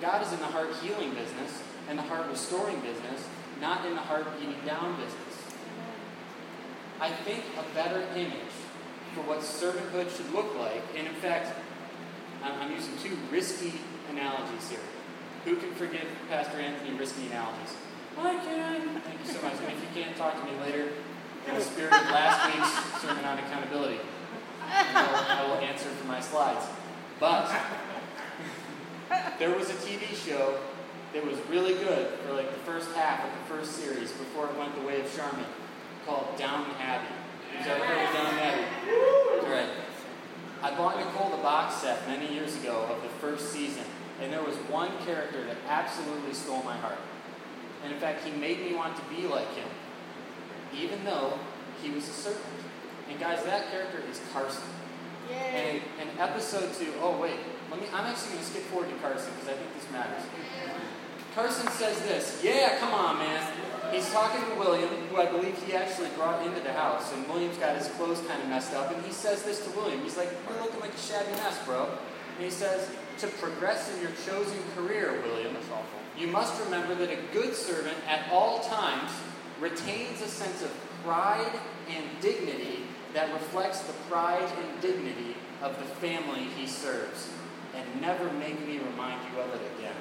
God 0.01 0.25
is 0.27 0.33
in 0.33 0.39
the 0.41 0.47
heart 0.47 0.75
healing 0.83 1.11
business 1.11 1.63
and 1.89 1.99
the 1.99 2.03
heart 2.03 2.29
restoring 2.29 2.81
business, 2.81 3.27
not 3.61 3.87
in 3.87 3.95
the 3.95 4.01
heart 4.01 4.27
beating 4.39 4.61
down 4.67 4.97
business. 4.97 5.27
I 7.01 7.11
think 7.11 7.45
a 7.59 7.75
better 7.75 8.03
image 8.15 8.55
for 9.15 9.21
what 9.23 9.41
servanthood 9.41 10.15
should 10.15 10.33
look 10.33 10.55
like. 10.59 10.83
And 10.97 11.07
in 11.07 11.15
fact, 11.15 11.57
I'm 12.43 12.73
using 12.73 12.97
two 12.99 13.17
risky 13.31 13.73
analogies 14.11 14.71
here. 14.71 14.81
Who 15.47 15.55
can 15.55 15.73
forgive 15.75 16.03
Pastor 16.29 16.59
Anthony 16.59 16.99
risky 16.99 17.29
analogies? 17.29 17.77
I 18.19 18.35
can. 18.35 19.01
Thank 19.01 19.21
you 19.25 19.33
so 19.33 19.41
much. 19.43 19.53
And 19.63 19.71
if 19.71 19.81
you 19.81 20.03
can't, 20.03 20.17
talk 20.17 20.35
to 20.35 20.45
me 20.45 20.59
later 20.61 20.89
in 21.47 21.55
the 21.55 21.61
spirit 21.61 21.93
of 21.93 22.03
last 22.11 22.53
week's 22.53 23.01
sermon 23.01 23.25
on 23.25 23.39
accountability. 23.39 24.01
I 24.69 25.47
will, 25.47 25.65
answer 25.65 25.89
for 25.89 26.09
my 26.09 26.21
slides. 26.21 26.67
But 27.21 27.49
there 29.39 29.57
was 29.57 29.71
a 29.71 29.75
TV 29.75 30.17
show 30.17 30.59
that 31.15 31.25
was 31.25 31.39
really 31.49 31.75
good 31.75 32.09
for 32.27 32.33
like 32.33 32.51
the 32.51 32.61
first 32.61 32.91
half 32.97 33.25
of 33.25 33.31
the 33.31 33.55
first 33.55 33.77
series 33.77 34.11
before 34.11 34.47
it 34.47 34.59
went 34.59 34.75
the 34.75 34.85
way 34.85 35.01
of 35.01 35.15
Charmin 35.15 35.47
called 36.05 36.27
Downton 36.37 36.75
Abbey. 36.81 37.07
Ever 37.61 37.85
heard 37.85 38.09
of 38.09 38.15
Downton 38.15 38.39
Abbey? 38.41 38.65
All 39.47 39.53
right. 39.53 39.71
I 40.63 40.75
bought 40.77 40.99
Nicole 40.99 41.31
the 41.31 41.43
box 41.43 41.77
set 41.77 42.05
many 42.09 42.35
years 42.35 42.57
ago 42.57 42.89
of 42.91 43.01
the 43.03 43.09
first 43.21 43.53
season, 43.53 43.85
and 44.21 44.33
there 44.33 44.43
was 44.43 44.57
one 44.69 44.91
character 45.05 45.45
that 45.45 45.57
absolutely 45.69 46.33
stole 46.33 46.63
my 46.63 46.77
heart. 46.77 46.99
And 47.85 47.93
in 47.93 48.01
fact, 48.01 48.25
he 48.25 48.33
made 48.33 48.61
me 48.61 48.75
want 48.75 48.97
to 48.97 49.03
be 49.15 49.27
like 49.27 49.53
him, 49.55 49.69
even 50.75 51.05
though 51.05 51.39
he 51.83 51.91
was 51.91 52.09
a 52.09 52.13
servant. 52.13 52.45
And 53.11 53.21
guys, 53.21 53.45
that 53.45 53.71
character 53.71 54.03
is 54.11 54.21
Carson. 54.33 54.65
Yay. 55.31 55.83
And 56.01 56.11
in 56.11 56.19
episode 56.19 56.73
two, 56.75 56.93
oh 57.01 57.21
wait, 57.21 57.39
let 57.71 57.81
me. 57.81 57.87
I'm 57.93 58.07
actually 58.07 58.35
going 58.35 58.41
to 58.41 58.47
skip 58.47 58.63
forward 58.65 58.89
to 58.89 58.97
Carson 58.97 59.33
because 59.35 59.49
I 59.49 59.59
think 59.59 59.75
this 59.75 59.91
matters. 59.93 60.23
Carson 61.35 61.69
says 61.69 62.01
this. 62.03 62.41
Yeah, 62.43 62.79
come 62.79 62.95
on, 62.95 63.19
man. 63.19 63.53
He's 63.93 64.11
talking 64.11 64.41
to 64.41 64.55
William, 64.59 64.89
who 64.89 65.17
I 65.19 65.27
believe 65.27 65.55
he 65.63 65.75
actually 65.75 66.09
brought 66.17 66.45
into 66.45 66.61
the 66.61 66.73
house, 66.73 67.13
and 67.13 67.29
William's 67.29 67.59
got 67.59 67.77
his 67.77 67.89
clothes 67.89 68.21
kind 68.27 68.43
of 68.43 68.49
messed 68.49 68.73
up, 68.73 68.91
and 68.91 69.05
he 69.05 69.13
says 69.13 69.43
this 69.43 69.63
to 69.65 69.71
William. 69.77 70.01
He's 70.03 70.17
like, 70.17 70.31
You're 70.49 70.61
looking 70.61 70.81
like 70.81 70.95
a 70.95 70.99
shabby 70.99 71.31
mess, 71.33 71.63
bro. 71.65 71.91
And 72.37 72.45
he 72.45 72.51
says, 72.51 72.89
To 73.19 73.27
progress 73.27 73.95
in 73.95 74.03
your 74.03 74.11
chosen 74.27 74.59
career, 74.75 75.21
William, 75.25 75.57
you 76.19 76.27
must 76.27 76.63
remember 76.65 76.95
that 76.97 77.11
a 77.11 77.19
good 77.33 77.55
servant 77.55 77.97
at 78.09 78.31
all 78.31 78.61
times 78.61 79.11
retains 79.61 80.21
a 80.21 80.29
sense 80.29 80.63
of 80.63 80.71
pride 81.03 81.59
and 81.89 82.05
dignity 82.21 82.83
that 83.15 83.33
reflects 83.33 83.81
the 83.81 83.93
pride 84.11 84.49
and 84.59 84.81
dignity 84.81 85.35
of 85.63 85.79
the 85.79 85.85
family 85.85 86.45
he 86.57 86.67
serves. 86.67 87.31
And 87.75 88.01
never 88.01 88.31
make 88.33 88.67
me 88.67 88.79
remind 88.79 89.21
you 89.33 89.41
of 89.41 89.55
it 89.55 89.61
again. 89.79 89.97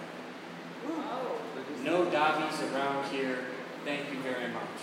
Oh. 0.87 1.37
No 1.83 2.05
Dobbies 2.05 2.61
around 2.71 3.09
here 3.11 3.39
Thank 3.85 4.11
you 4.11 4.19
very 4.21 4.51
much. 4.51 4.81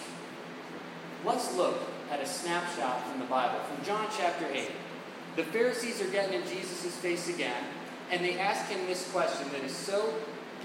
Let's 1.25 1.57
look 1.57 1.77
at 2.13 2.21
a 2.21 2.27
snapshot 2.27 3.05
from 3.09 3.19
the 3.19 3.25
Bible, 3.25 3.59
from 3.65 3.85
John 3.85 4.07
chapter 4.17 4.47
8. 4.47 4.71
The 5.35 5.43
Pharisees 5.43 6.01
are 6.01 6.07
getting 6.07 6.41
in 6.41 6.47
Jesus' 6.47 6.95
face 6.99 7.29
again, 7.29 7.65
And 8.13 8.23
they 8.23 8.39
ask 8.39 8.67
him 8.67 8.87
this 8.87 9.11
question 9.11 9.49
that 9.53 9.65
is 9.65 9.75
so 9.75 10.15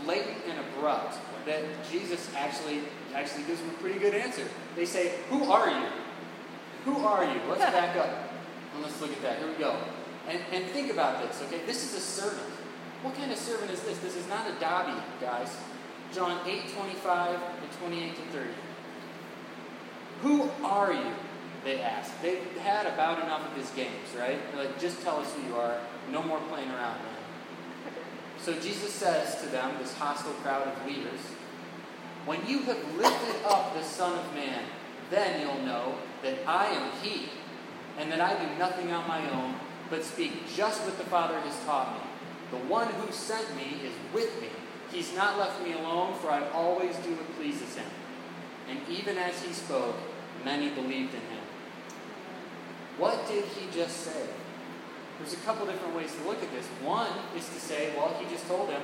blatant 0.03 0.37
and 0.47 0.59
abrupt 0.59 1.17
that 1.45 1.63
Jesus 1.89 2.29
actually 2.35 2.81
actually 3.15 3.45
gives 3.45 3.61
them 3.61 3.69
a 3.69 3.81
pretty 3.81 3.97
good 3.99 4.13
answer. 4.13 4.45
They 4.75 4.85
say, 4.85 5.13
Who 5.29 5.49
are 5.49 5.69
you? 5.69 5.87
Who 6.85 6.97
are 7.05 7.23
you? 7.23 7.39
Let's 7.49 7.61
back 7.71 7.95
up 7.95 8.33
and 8.75 8.83
let's 8.83 8.99
look 9.01 9.11
at 9.11 9.21
that. 9.21 9.39
Here 9.39 9.47
we 9.47 9.55
go. 9.55 9.79
And, 10.27 10.39
and 10.51 10.65
think 10.65 10.91
about 10.91 11.25
this, 11.25 11.41
okay? 11.43 11.65
This 11.65 11.85
is 11.85 11.95
a 11.95 12.01
servant. 12.01 12.51
What 13.01 13.15
kind 13.15 13.31
of 13.31 13.37
servant 13.37 13.71
is 13.71 13.81
this? 13.81 13.97
This 13.99 14.17
is 14.17 14.27
not 14.27 14.45
a 14.49 14.59
Dobby, 14.59 15.01
guys. 15.21 15.55
John 16.13 16.45
8, 16.45 16.69
25 16.75 17.39
and 17.61 17.71
28 17.79 18.15
to 18.15 18.21
30. 18.37 18.49
Who 20.23 20.49
are 20.65 20.93
you? 20.93 21.13
They 21.63 21.81
asked. 21.81 22.21
They've 22.21 22.43
had 22.57 22.87
about 22.87 23.23
enough 23.23 23.49
of 23.49 23.55
his 23.57 23.69
games, 23.71 24.15
right? 24.17 24.39
They're 24.51 24.65
like, 24.65 24.79
just 24.79 25.01
tell 25.01 25.17
us 25.17 25.33
who 25.33 25.47
you 25.47 25.55
are. 25.55 25.77
No 26.11 26.23
more 26.23 26.39
playing 26.49 26.69
around, 26.69 26.97
man. 27.03 27.16
So 28.39 28.53
Jesus 28.53 28.93
says 28.93 29.41
to 29.41 29.47
them, 29.47 29.75
this 29.79 29.93
hostile 29.93 30.33
crowd 30.33 30.67
of 30.67 30.85
leaders, 30.85 31.19
When 32.25 32.45
you 32.47 32.59
have 32.63 32.95
lifted 32.95 33.45
up 33.45 33.73
the 33.73 33.83
Son 33.83 34.17
of 34.17 34.33
Man, 34.33 34.63
then 35.09 35.41
you'll 35.41 35.65
know 35.65 35.95
that 36.23 36.37
I 36.45 36.67
am 36.67 36.91
He, 37.01 37.29
and 37.97 38.11
that 38.11 38.21
I 38.21 38.33
do 38.33 38.59
nothing 38.59 38.91
on 38.91 39.07
my 39.07 39.29
own, 39.31 39.55
but 39.89 40.03
speak 40.03 40.33
just 40.55 40.83
what 40.83 40.97
the 40.97 41.05
Father 41.05 41.39
has 41.39 41.65
taught 41.65 41.93
me. 41.93 42.07
The 42.51 42.65
one 42.67 42.87
who 42.87 43.11
sent 43.11 43.55
me 43.55 43.79
is 43.83 43.93
with 44.13 44.41
me. 44.41 44.49
He's 44.91 45.13
not 45.15 45.37
left 45.37 45.61
me 45.63 45.73
alone, 45.73 46.15
for 46.15 46.29
I 46.29 46.47
always 46.49 46.95
do 46.97 47.11
what 47.11 47.35
pleases 47.37 47.75
him. 47.75 47.85
And 48.69 48.79
even 48.89 49.17
as 49.17 49.41
he 49.41 49.53
spoke, 49.53 49.95
many 50.45 50.69
believed 50.69 51.13
in 51.13 51.21
him. 51.21 51.43
What 52.97 53.27
did 53.27 53.45
he 53.45 53.67
just 53.71 53.97
say? 53.97 54.27
There's 55.19 55.33
a 55.33 55.37
couple 55.37 55.65
different 55.65 55.95
ways 55.95 56.13
to 56.15 56.27
look 56.27 56.41
at 56.43 56.51
this. 56.51 56.65
One 56.83 57.11
is 57.35 57.47
to 57.49 57.59
say, 57.59 57.93
well, 57.97 58.15
he 58.19 58.29
just 58.29 58.47
told 58.47 58.69
them 58.69 58.81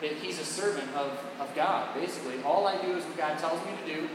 that 0.00 0.12
he's 0.12 0.38
a 0.38 0.44
servant 0.44 0.88
of, 0.94 1.18
of 1.40 1.54
God, 1.54 1.94
basically. 1.94 2.42
All 2.42 2.66
I 2.66 2.80
do 2.82 2.96
is 2.96 3.04
what 3.04 3.16
God 3.16 3.38
tells 3.38 3.64
me 3.64 3.72
to 3.84 3.94
do, 3.94 4.08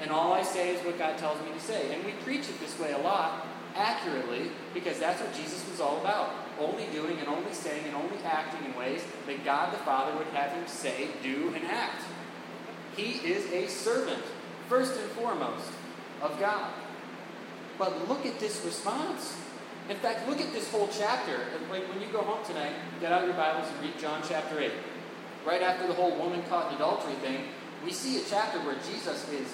and 0.00 0.10
all 0.10 0.32
I 0.32 0.42
say 0.42 0.74
is 0.74 0.84
what 0.84 0.98
God 0.98 1.18
tells 1.18 1.38
me 1.44 1.52
to 1.52 1.60
say. 1.60 1.94
And 1.94 2.04
we 2.04 2.12
preach 2.24 2.48
it 2.48 2.58
this 2.60 2.78
way 2.78 2.92
a 2.92 2.98
lot, 2.98 3.46
accurately, 3.74 4.50
because 4.72 4.98
that's 4.98 5.20
what 5.20 5.34
Jesus 5.34 5.68
was 5.68 5.80
all 5.80 6.00
about. 6.00 6.30
Only 6.58 6.86
doing 6.92 7.18
and 7.18 7.28
only 7.28 7.52
saying 7.52 7.84
and 7.86 7.94
only 7.94 8.16
acting 8.24 8.64
in 8.64 8.76
ways 8.76 9.02
that 9.26 9.44
God 9.44 9.72
the 9.72 9.78
Father 9.78 10.16
would 10.16 10.26
have 10.28 10.52
him 10.52 10.66
say, 10.66 11.08
do, 11.22 11.52
and 11.54 11.64
act. 11.66 12.02
He 12.96 13.12
is 13.28 13.50
a 13.52 13.66
servant, 13.68 14.22
first 14.68 14.98
and 14.98 15.10
foremost, 15.10 15.70
of 16.22 16.38
God. 16.38 16.72
But 17.78 18.08
look 18.08 18.26
at 18.26 18.38
this 18.38 18.62
response. 18.64 19.36
In 19.90 19.96
fact, 19.96 20.28
look 20.28 20.40
at 20.40 20.52
this 20.52 20.70
whole 20.70 20.88
chapter. 20.96 21.36
Like 21.68 21.82
when 21.88 22.00
you 22.00 22.06
go 22.12 22.22
home 22.22 22.44
tonight, 22.46 22.72
get 23.00 23.10
out 23.10 23.24
your 23.24 23.34
Bibles 23.34 23.66
and 23.68 23.82
read 23.82 23.98
John 23.98 24.22
chapter 24.26 24.60
8. 24.60 24.70
Right 25.44 25.62
after 25.62 25.88
the 25.88 25.94
whole 25.94 26.16
woman 26.16 26.44
caught 26.48 26.68
in 26.68 26.76
adultery 26.76 27.14
thing, 27.14 27.40
we 27.84 27.90
see 27.90 28.18
a 28.18 28.22
chapter 28.30 28.60
where 28.60 28.76
Jesus 28.88 29.28
is, 29.30 29.48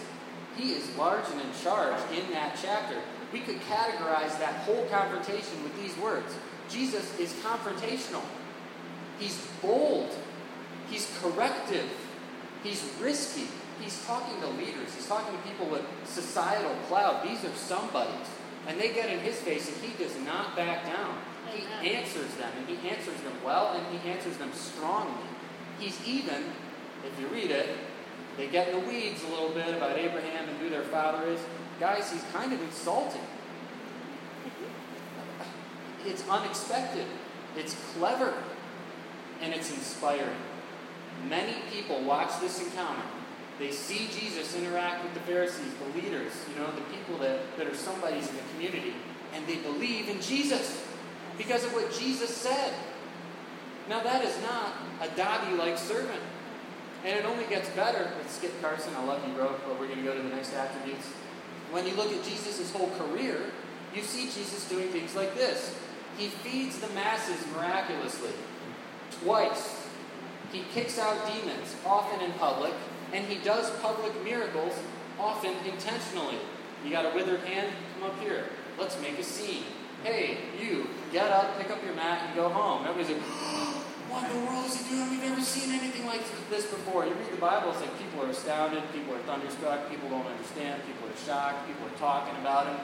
he 0.54 0.72
is 0.72 0.94
large 0.96 1.24
and 1.30 1.40
in 1.40 1.46
charge 1.62 1.98
in 2.12 2.30
that 2.32 2.58
chapter. 2.60 2.96
We 3.32 3.40
could 3.40 3.60
categorize 3.62 4.38
that 4.38 4.56
whole 4.66 4.84
confrontation 4.90 5.62
with 5.64 5.74
these 5.80 5.96
words. 5.96 6.34
Jesus 6.68 7.18
is 7.18 7.32
confrontational. 7.42 8.22
He's 9.18 9.40
bold. 9.62 10.14
He's 10.90 11.10
corrective. 11.22 11.88
He's 12.62 12.84
risky. 13.00 13.46
He's 13.80 14.04
talking 14.04 14.38
to 14.42 14.48
leaders. 14.48 14.94
He's 14.94 15.06
talking 15.06 15.34
to 15.34 15.42
people 15.48 15.66
with 15.66 15.82
societal 16.04 16.74
clout. 16.88 17.22
These 17.22 17.42
are 17.44 17.54
somebodies. 17.54 18.28
And 18.66 18.80
they 18.80 18.92
get 18.92 19.10
in 19.10 19.20
his 19.20 19.36
face, 19.36 19.68
and 19.68 19.76
he 19.78 20.02
does 20.02 20.16
not 20.24 20.56
back 20.56 20.84
down. 20.84 21.18
He 21.80 21.90
answers 21.90 22.34
them, 22.34 22.50
and 22.58 22.68
he 22.68 22.88
answers 22.88 23.20
them 23.20 23.32
well, 23.44 23.74
and 23.74 23.98
he 23.98 24.10
answers 24.10 24.36
them 24.36 24.52
strongly. 24.52 25.24
He's 25.78 25.98
even, 26.06 26.42
if 27.04 27.20
you 27.20 27.28
read 27.28 27.50
it, 27.50 27.68
they 28.36 28.48
get 28.48 28.68
in 28.68 28.80
the 28.80 28.86
weeds 28.86 29.22
a 29.24 29.28
little 29.28 29.50
bit 29.50 29.74
about 29.74 29.96
Abraham 29.96 30.48
and 30.48 30.58
who 30.58 30.68
their 30.68 30.82
father 30.82 31.26
is. 31.28 31.40
Guys, 31.78 32.10
he's 32.10 32.24
kind 32.32 32.52
of 32.52 32.60
insulting. 32.60 33.20
It's 36.04 36.28
unexpected, 36.28 37.06
it's 37.56 37.76
clever, 37.94 38.34
and 39.40 39.54
it's 39.54 39.70
inspiring. 39.70 40.36
Many 41.28 41.54
people 41.72 42.02
watch 42.02 42.40
this 42.40 42.62
encounter 42.62 43.02
they 43.58 43.72
see 43.72 44.08
Jesus 44.12 44.54
interact 44.54 45.02
with 45.02 45.14
the 45.14 45.20
Pharisees, 45.20 45.72
the 45.82 46.00
leaders, 46.00 46.32
you 46.52 46.60
know, 46.60 46.70
the 46.72 46.82
people 46.94 47.18
that, 47.18 47.40
that 47.56 47.66
are 47.66 47.74
somebodies 47.74 48.28
in 48.28 48.36
the 48.36 48.42
community, 48.54 48.94
and 49.34 49.46
they 49.46 49.56
believe 49.56 50.08
in 50.08 50.20
Jesus 50.20 50.84
because 51.38 51.64
of 51.64 51.72
what 51.72 51.92
Jesus 51.92 52.34
said. 52.34 52.74
Now, 53.88 54.02
that 54.02 54.24
is 54.24 54.36
not 54.42 54.74
a 55.00 55.08
Dobby 55.16 55.56
like 55.56 55.78
servant. 55.78 56.20
And 57.04 57.16
it 57.16 57.24
only 57.24 57.44
gets 57.44 57.68
better 57.70 58.10
with 58.18 58.30
Skip 58.30 58.60
Carson. 58.60 58.92
I 58.96 59.04
love 59.04 59.26
you, 59.26 59.32
bro, 59.34 59.54
but 59.66 59.78
we're 59.78 59.86
going 59.86 60.00
to 60.00 60.04
go 60.04 60.14
to 60.16 60.22
the 60.22 60.34
next 60.34 60.52
attributes. 60.54 61.06
When 61.70 61.86
you 61.86 61.94
look 61.94 62.12
at 62.12 62.24
Jesus' 62.24 62.72
whole 62.72 62.90
career, 62.98 63.38
you 63.94 64.02
see 64.02 64.24
Jesus 64.24 64.68
doing 64.68 64.88
things 64.88 65.14
like 65.14 65.34
this. 65.34 65.78
He 66.18 66.28
feeds 66.28 66.78
the 66.78 66.88
masses 66.94 67.44
miraculously. 67.54 68.32
Twice. 69.22 69.86
He 70.52 70.64
kicks 70.72 70.98
out 70.98 71.26
demons, 71.26 71.76
often 71.84 72.20
in 72.24 72.32
public, 72.32 72.72
and 73.16 73.24
he 73.26 73.42
does 73.42 73.70
public 73.80 74.12
miracles, 74.22 74.74
often 75.18 75.54
intentionally. 75.64 76.36
You 76.84 76.90
got 76.90 77.10
a 77.10 77.14
withered 77.14 77.40
hand? 77.40 77.72
Come 77.94 78.10
up 78.10 78.20
here. 78.20 78.44
Let's 78.78 79.00
make 79.00 79.18
a 79.18 79.22
scene. 79.22 79.64
Hey, 80.04 80.36
you, 80.60 80.86
get 81.12 81.30
up, 81.30 81.58
pick 81.58 81.70
up 81.70 81.82
your 81.82 81.94
mat, 81.94 82.24
and 82.26 82.34
go 82.36 82.50
home. 82.50 82.86
Everybody's 82.86 83.16
like, 83.16 83.24
what 84.12 84.30
in 84.30 84.38
the 84.38 84.46
world 84.46 84.66
is 84.66 84.76
he 84.76 84.94
doing? 84.94 85.10
We've 85.10 85.22
never 85.22 85.40
seen 85.40 85.72
anything 85.72 86.04
like 86.04 86.20
this 86.50 86.66
before. 86.66 87.06
You 87.06 87.14
read 87.14 87.32
the 87.32 87.40
Bible, 87.40 87.70
it's 87.70 87.80
like 87.80 87.98
people 87.98 88.22
are 88.22 88.28
astounded, 88.28 88.82
people 88.92 89.14
are 89.14 89.18
thunderstruck, 89.20 89.88
people 89.88 90.10
don't 90.10 90.26
understand, 90.26 90.82
people 90.84 91.08
are 91.08 91.16
shocked, 91.24 91.66
people 91.66 91.88
are 91.88 91.98
talking 91.98 92.36
about 92.42 92.66
him. 92.66 92.76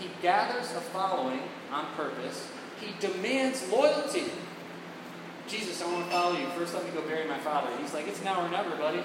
He 0.00 0.08
gathers 0.22 0.72
a 0.72 0.80
following 0.80 1.40
on 1.70 1.84
purpose. 1.94 2.48
He 2.80 2.94
demands 3.06 3.68
loyalty. 3.70 4.24
Jesus, 5.46 5.82
I 5.82 5.92
want 5.92 6.06
to 6.06 6.10
follow 6.10 6.38
you. 6.38 6.46
First, 6.56 6.72
let 6.72 6.84
me 6.86 6.90
go 6.90 7.02
bury 7.06 7.28
my 7.28 7.38
father. 7.40 7.68
He's 7.80 7.92
like, 7.92 8.08
it's 8.08 8.24
now 8.24 8.44
or 8.44 8.48
never, 8.48 8.74
buddy. 8.76 9.04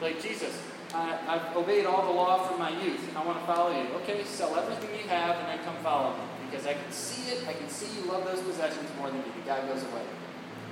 Like 0.00 0.22
Jesus, 0.22 0.56
I, 0.94 1.16
have 1.26 1.56
obeyed 1.56 1.86
all 1.86 2.04
the 2.06 2.12
law 2.12 2.46
from 2.46 2.58
my 2.58 2.70
youth. 2.82 3.14
I 3.16 3.24
want 3.24 3.38
to 3.38 3.46
follow 3.46 3.70
you. 3.70 3.86
Okay, 4.02 4.24
sell 4.24 4.56
everything 4.56 4.90
you 4.98 5.08
have 5.08 5.36
and 5.36 5.48
then 5.48 5.64
come 5.64 5.76
follow 5.76 6.16
me. 6.16 6.24
Because 6.50 6.66
I 6.66 6.72
can 6.72 6.90
see 6.90 7.30
it. 7.30 7.46
I 7.46 7.52
can 7.52 7.68
see 7.68 7.86
you 8.00 8.06
love 8.10 8.24
those 8.24 8.40
possessions 8.40 8.88
more 8.98 9.08
than 9.08 9.18
me. 9.18 9.26
The 9.36 9.46
guy 9.46 9.66
goes 9.66 9.82
away. 9.82 10.02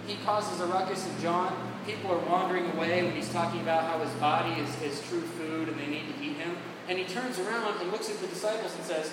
He 0.07 0.17
causes 0.25 0.61
a 0.61 0.67
ruckus 0.67 1.07
in 1.07 1.21
John. 1.21 1.55
People 1.87 2.11
are 2.11 2.19
wandering 2.27 2.71
away 2.73 3.03
when 3.03 3.13
he's 3.13 3.31
talking 3.33 3.61
about 3.61 3.85
how 3.85 3.99
his 3.99 4.13
body 4.15 4.61
is, 4.61 4.83
is 4.83 5.07
true 5.09 5.21
food 5.21 5.69
and 5.69 5.79
they 5.79 5.87
need 5.87 6.15
to 6.15 6.25
eat 6.25 6.37
him. 6.37 6.57
And 6.89 6.99
he 6.99 7.05
turns 7.05 7.39
around 7.39 7.81
and 7.81 7.93
looks 7.93 8.09
at 8.11 8.19
the 8.21 8.27
disciples 8.27 8.75
and 8.75 8.85
says, 8.85 9.13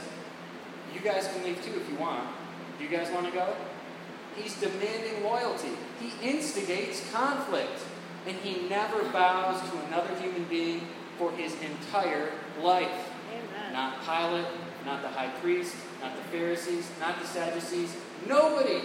You 0.93 1.01
guys 1.01 1.27
can 1.27 1.43
leave 1.43 1.63
too 1.63 1.77
if 1.77 1.89
you 1.89 1.97
want. 1.97 2.23
Do 2.77 2.83
you 2.85 2.89
guys 2.89 3.11
want 3.11 3.25
to 3.25 3.31
go? 3.31 3.53
He's 4.35 4.59
demanding 4.59 5.23
loyalty. 5.23 5.71
He 5.99 6.11
instigates 6.27 7.09
conflict 7.11 7.79
and 8.27 8.35
he 8.37 8.67
never 8.67 9.03
bows 9.09 9.61
to 9.69 9.77
another 9.87 10.15
human 10.19 10.43
being 10.45 10.87
for 11.17 11.31
his 11.31 11.55
entire 11.61 12.31
life. 12.61 12.89
Amen. 13.31 13.73
Not 13.73 14.03
Pilate, 14.03 14.47
not 14.85 15.01
the 15.01 15.09
high 15.09 15.29
priest, 15.41 15.75
not 16.01 16.15
the 16.15 16.23
Pharisees, 16.23 16.89
not 16.99 17.19
the 17.19 17.27
Sadducees, 17.27 17.95
nobody. 18.27 18.81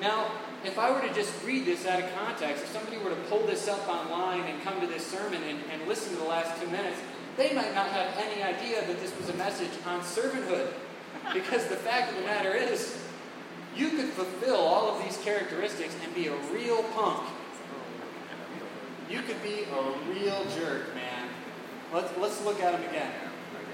Now, 0.00 0.30
if 0.64 0.78
I 0.78 0.90
were 0.90 1.06
to 1.06 1.12
just 1.14 1.32
read 1.44 1.66
this 1.66 1.86
out 1.86 2.02
of 2.02 2.14
context, 2.14 2.64
if 2.64 2.70
somebody 2.70 2.98
were 2.98 3.10
to 3.10 3.20
pull 3.28 3.46
this 3.46 3.68
up 3.68 3.86
online 3.88 4.44
and 4.44 4.62
come 4.62 4.80
to 4.80 4.86
this 4.86 5.06
sermon 5.06 5.42
and, 5.42 5.58
and 5.72 5.86
listen 5.88 6.12
to 6.14 6.18
the 6.18 6.28
last 6.28 6.60
two 6.60 6.68
minutes, 6.68 6.98
they 7.36 7.52
might 7.52 7.74
not 7.74 7.88
have 7.88 8.16
any 8.18 8.42
idea 8.42 8.86
that 8.86 9.00
this 9.00 9.16
was 9.18 9.28
a 9.28 9.34
message 9.34 9.70
on 9.86 10.00
servanthood. 10.00 10.72
Because 11.32 11.66
the 11.66 11.76
fact 11.76 12.10
of 12.10 12.16
the 12.18 12.24
matter 12.24 12.54
is, 12.54 12.98
you 13.76 13.90
could 13.90 14.08
fulfill 14.10 14.56
all 14.56 14.94
of 14.94 15.04
these 15.04 15.16
characteristics 15.18 15.94
and 16.04 16.14
be 16.14 16.26
a 16.26 16.36
real 16.52 16.82
punk 16.94 17.22
you 19.12 19.20
could 19.22 19.42
be 19.42 19.64
a 19.70 20.10
real 20.10 20.42
jerk, 20.56 20.94
man. 20.94 21.28
Let's, 21.92 22.10
let's 22.18 22.42
look 22.44 22.62
at 22.62 22.74
him 22.74 22.88
again. 22.88 23.12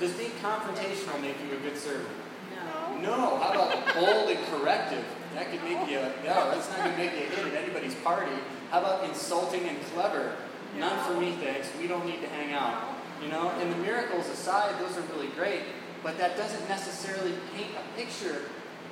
Does 0.00 0.12
being 0.12 0.32
confrontational 0.42 1.20
make 1.22 1.36
you 1.48 1.56
a 1.56 1.60
good 1.60 1.78
servant? 1.78 2.08
No. 2.54 2.98
No. 2.98 3.38
How 3.38 3.52
about 3.52 3.94
bold 3.94 4.28
and 4.28 4.44
corrective? 4.46 5.04
That 5.34 5.52
could 5.52 5.62
make 5.62 5.88
you, 5.88 5.98
no, 5.98 6.50
that's 6.50 6.68
not 6.70 6.78
going 6.78 6.92
to 6.92 6.96
make 6.96 7.12
you 7.12 7.26
a 7.26 7.30
hit 7.30 7.54
at 7.54 7.62
anybody's 7.62 7.94
party. 7.96 8.32
How 8.70 8.80
about 8.80 9.04
insulting 9.04 9.62
and 9.68 9.80
clever? 9.94 10.34
None 10.76 10.98
for 11.06 11.20
me, 11.20 11.36
thanks. 11.40 11.68
We 11.80 11.86
don't 11.86 12.04
need 12.04 12.20
to 12.22 12.28
hang 12.28 12.52
out. 12.52 12.96
You 13.22 13.28
know, 13.28 13.50
and 13.50 13.72
the 13.72 13.76
miracles 13.76 14.28
aside, 14.28 14.80
those 14.80 14.96
are 14.96 15.02
really 15.14 15.28
great, 15.28 15.62
but 16.02 16.18
that 16.18 16.36
doesn't 16.36 16.68
necessarily 16.68 17.34
paint 17.54 17.70
a 17.76 17.96
picture 17.96 18.42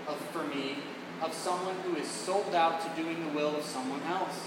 of, 0.07 0.17
for 0.31 0.45
me, 0.45 0.77
of 1.23 1.33
someone 1.33 1.75
who 1.85 1.97
is 1.97 2.07
sold 2.07 2.55
out 2.55 2.81
to 2.83 3.03
doing 3.03 3.25
the 3.27 3.33
will 3.33 3.57
of 3.57 3.65
someone 3.65 4.03
else. 4.03 4.39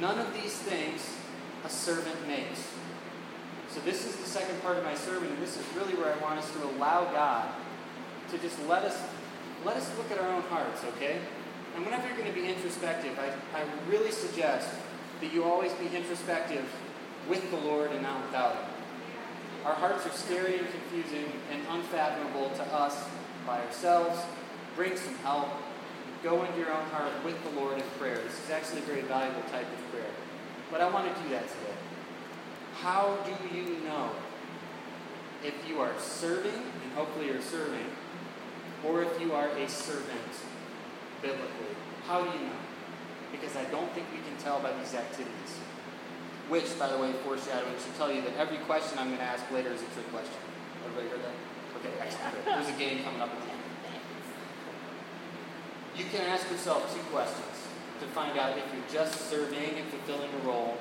None 0.00 0.18
of 0.18 0.32
these 0.32 0.54
things 0.54 1.16
a 1.64 1.68
servant 1.68 2.26
makes. 2.26 2.66
So, 3.68 3.80
this 3.80 4.06
is 4.06 4.16
the 4.16 4.26
second 4.26 4.60
part 4.62 4.78
of 4.78 4.84
my 4.84 4.94
sermon, 4.94 5.30
and 5.30 5.42
this 5.42 5.56
is 5.56 5.64
really 5.76 5.94
where 5.94 6.12
I 6.12 6.18
want 6.18 6.38
us 6.38 6.50
to 6.52 6.64
allow 6.64 7.04
God 7.12 7.48
to 8.30 8.38
just 8.38 8.58
let 8.66 8.82
us 8.82 9.00
let 9.64 9.76
us 9.76 9.90
look 9.98 10.10
at 10.10 10.18
our 10.18 10.28
own 10.28 10.42
hearts, 10.42 10.82
okay? 10.96 11.18
And 11.76 11.84
whenever 11.84 12.08
you're 12.08 12.16
going 12.16 12.32
to 12.32 12.34
be 12.34 12.48
introspective, 12.48 13.18
I, 13.18 13.58
I 13.58 13.64
really 13.88 14.10
suggest 14.10 14.68
that 15.20 15.32
you 15.32 15.44
always 15.44 15.72
be 15.74 15.94
introspective 15.94 16.64
with 17.28 17.48
the 17.50 17.58
Lord 17.58 17.92
and 17.92 18.02
not 18.02 18.24
without 18.24 18.54
Him. 18.54 18.64
Our 19.66 19.74
hearts 19.74 20.06
are 20.06 20.12
scary 20.12 20.58
and 20.58 20.66
confusing 20.70 21.30
and 21.52 21.62
unfathomable 21.68 22.48
to 22.56 22.62
us 22.72 23.04
by 23.46 23.60
ourselves. 23.60 24.18
Bring 24.74 24.96
some 24.96 25.14
help. 25.16 25.48
Go 26.22 26.44
into 26.44 26.58
your 26.58 26.70
own 26.70 26.84
heart 26.90 27.12
with 27.24 27.42
the 27.44 27.58
Lord 27.58 27.78
in 27.78 27.84
prayer. 27.98 28.16
This 28.16 28.44
is 28.44 28.50
actually 28.50 28.80
a 28.80 28.84
very 28.84 29.00
valuable 29.02 29.40
type 29.50 29.64
of 29.64 29.90
prayer. 29.90 30.12
But 30.70 30.82
I 30.82 30.90
want 30.90 31.08
to 31.08 31.22
do 31.22 31.30
that 31.30 31.48
today. 31.48 31.76
How 32.74 33.16
do 33.24 33.56
you 33.56 33.80
know 33.84 34.10
if 35.42 35.54
you 35.66 35.80
are 35.80 35.92
serving, 35.98 36.52
and 36.52 36.92
hopefully 36.94 37.26
you're 37.26 37.40
serving, 37.40 37.86
or 38.84 39.02
if 39.02 39.20
you 39.20 39.32
are 39.32 39.48
a 39.48 39.68
servant 39.68 40.32
biblically? 41.22 41.72
How 42.06 42.22
do 42.22 42.38
you 42.38 42.44
know? 42.44 42.60
Because 43.32 43.56
I 43.56 43.64
don't 43.64 43.90
think 43.92 44.06
we 44.12 44.18
can 44.18 44.36
tell 44.42 44.60
by 44.60 44.72
these 44.78 44.94
activities. 44.94 45.56
Which, 46.50 46.78
by 46.78 46.88
the 46.88 46.98
way, 46.98 47.12
foreshadowing 47.24 47.74
should 47.82 47.96
tell 47.96 48.12
you 48.12 48.20
that 48.22 48.36
every 48.36 48.58
question 48.68 48.98
I'm 48.98 49.08
going 49.08 49.18
to 49.18 49.24
ask 49.24 49.48
later 49.52 49.70
is 49.70 49.80
a 49.80 49.86
trick 49.94 50.10
question. 50.12 50.36
Everybody 50.84 51.08
heard 51.08 51.24
that? 51.24 51.36
Okay, 51.80 51.94
excellent. 52.00 52.44
There's 52.44 52.68
a 52.68 52.78
game 52.78 53.04
coming 53.04 53.20
up 53.20 53.30
at 53.30 53.40
the 53.40 53.50
end. 53.52 53.59
You 56.00 56.06
can 56.06 56.22
ask 56.30 56.50
yourself 56.50 56.94
two 56.94 57.02
questions 57.12 57.68
to 58.00 58.06
find 58.06 58.38
out 58.38 58.56
if 58.56 58.64
you're 58.72 58.90
just 58.90 59.28
serving 59.28 59.76
and 59.76 59.86
fulfilling 59.90 60.30
a 60.32 60.48
role, 60.48 60.78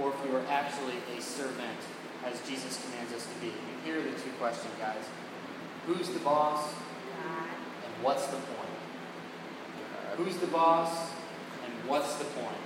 or 0.00 0.14
if 0.14 0.14
you 0.24 0.34
are 0.34 0.42
actually 0.48 0.94
a 1.14 1.20
servant, 1.20 1.76
as 2.24 2.40
Jesus 2.48 2.82
commands 2.82 3.12
us 3.12 3.26
to 3.26 3.34
be. 3.42 3.48
And 3.48 3.84
here 3.84 3.98
are 3.98 4.02
the 4.02 4.18
two 4.18 4.30
questions, 4.40 4.72
guys. 4.78 5.04
Who's 5.86 6.08
the 6.08 6.20
boss? 6.20 6.72
And 6.72 8.02
what's 8.02 8.24
the 8.28 8.38
point? 8.38 8.74
Who's 10.16 10.38
the 10.38 10.46
boss? 10.46 11.10
And 11.66 11.72
what's 11.86 12.14
the 12.14 12.24
point? 12.24 12.56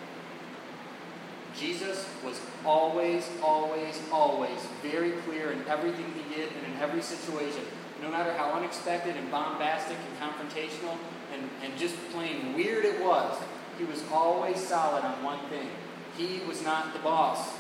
Jesus 1.59 2.09
was 2.25 2.41
always, 2.65 3.29
always, 3.43 4.01
always 4.13 4.61
very 4.81 5.11
clear 5.27 5.51
in 5.51 5.67
everything 5.67 6.07
he 6.15 6.37
did 6.37 6.51
and 6.53 6.73
in 6.73 6.81
every 6.81 7.03
situation. 7.03 7.63
No 8.01 8.11
matter 8.13 8.33
how 8.35 8.53
unexpected 8.53 9.17
and 9.17 9.29
bombastic 9.29 9.97
and 9.97 10.21
confrontational 10.21 10.97
and, 11.33 11.49
and 11.63 11.79
just 11.79 11.97
plain 12.11 12.55
weird 12.55 12.85
it 12.85 13.03
was, 13.03 13.37
he 13.79 13.85
was 13.85 14.03
always 14.13 14.59
solid 14.59 15.05
on 15.05 15.23
one 15.23 15.41
thing. 15.49 15.69
He 16.17 16.41
was 16.47 16.63
not 16.63 16.93
the 16.93 16.99
boss. 17.01 17.51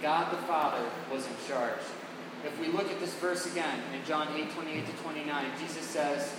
God 0.00 0.32
the 0.32 0.42
Father 0.46 0.84
was 1.12 1.26
in 1.26 1.32
charge. 1.48 1.80
If 2.44 2.58
we 2.60 2.68
look 2.68 2.90
at 2.90 3.00
this 3.00 3.14
verse 3.14 3.46
again 3.46 3.78
in 3.94 4.04
John 4.06 4.28
8 4.34 4.50
28 4.54 4.86
to 4.86 4.92
29, 5.02 5.44
Jesus 5.60 5.84
says, 5.84 6.30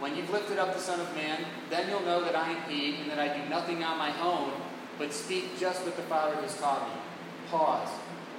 When 0.00 0.16
you've 0.16 0.30
lifted 0.30 0.58
up 0.58 0.74
the 0.74 0.80
Son 0.80 1.00
of 1.00 1.14
Man, 1.14 1.44
then 1.70 1.88
you'll 1.88 2.02
know 2.02 2.22
that 2.22 2.34
I 2.34 2.50
am 2.50 2.70
He, 2.70 2.96
and 2.96 3.10
that 3.10 3.18
I 3.18 3.36
do 3.36 3.48
nothing 3.48 3.82
on 3.82 3.98
my 3.98 4.18
own, 4.20 4.52
but 4.98 5.12
speak 5.12 5.58
just 5.58 5.84
what 5.84 5.96
the 5.96 6.02
Father 6.02 6.34
has 6.36 6.56
taught 6.58 6.88
me. 6.88 7.00
Pause. 7.50 7.90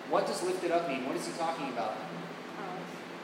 What 0.10 0.26
does 0.26 0.42
lifted 0.44 0.72
up 0.72 0.88
mean? 0.88 1.06
What 1.06 1.16
is 1.16 1.28
he 1.28 1.34
talking 1.34 1.70
about? 1.70 1.94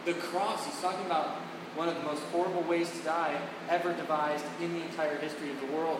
The 0.05 0.13
cross. 0.13 0.65
He's 0.65 0.79
talking 0.79 1.05
about 1.07 1.37
one 1.75 1.89
of 1.89 1.95
the 1.95 2.03
most 2.03 2.23
horrible 2.31 2.63
ways 2.63 2.89
to 2.89 2.97
die 2.99 3.39
ever 3.69 3.93
devised 3.93 4.45
in 4.61 4.73
the 4.73 4.81
entire 4.83 5.17
history 5.17 5.51
of 5.51 5.59
the 5.59 5.67
world. 5.67 5.99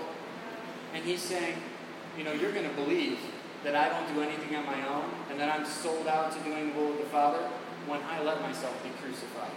And 0.93 1.03
he's 1.03 1.21
saying, 1.21 1.57
you 2.17 2.23
know, 2.23 2.31
you're 2.31 2.53
going 2.53 2.67
to 2.67 2.75
believe 2.75 3.19
that 3.63 3.75
I 3.75 3.89
don't 3.89 4.15
do 4.15 4.21
anything 4.21 4.55
on 4.55 4.65
my 4.65 4.87
own 4.87 5.09
and 5.29 5.39
that 5.39 5.49
I'm 5.49 5.65
sold 5.65 6.07
out 6.07 6.31
to 6.31 6.39
doing 6.39 6.71
the 6.71 6.79
will 6.79 6.91
of 6.91 6.97
the 6.97 7.05
Father 7.05 7.43
when 7.87 7.99
I 8.03 8.23
let 8.23 8.41
myself 8.41 8.81
be 8.83 8.89
crucified. 9.01 9.51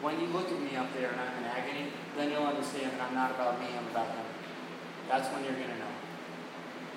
When 0.00 0.20
you 0.20 0.26
look 0.28 0.52
at 0.52 0.60
me 0.60 0.76
up 0.76 0.92
there 0.94 1.10
and 1.10 1.20
I'm 1.20 1.38
in 1.38 1.44
agony, 1.44 1.88
then 2.16 2.30
you'll 2.30 2.46
understand 2.46 2.92
that 2.92 3.00
I'm 3.00 3.14
not 3.14 3.32
about 3.32 3.58
me, 3.58 3.66
I'm 3.76 3.88
about 3.88 4.08
Him. 4.08 4.24
That's 5.08 5.28
when 5.32 5.44
you're 5.44 5.54
going 5.54 5.70
to 5.70 5.78
know. 5.78 5.94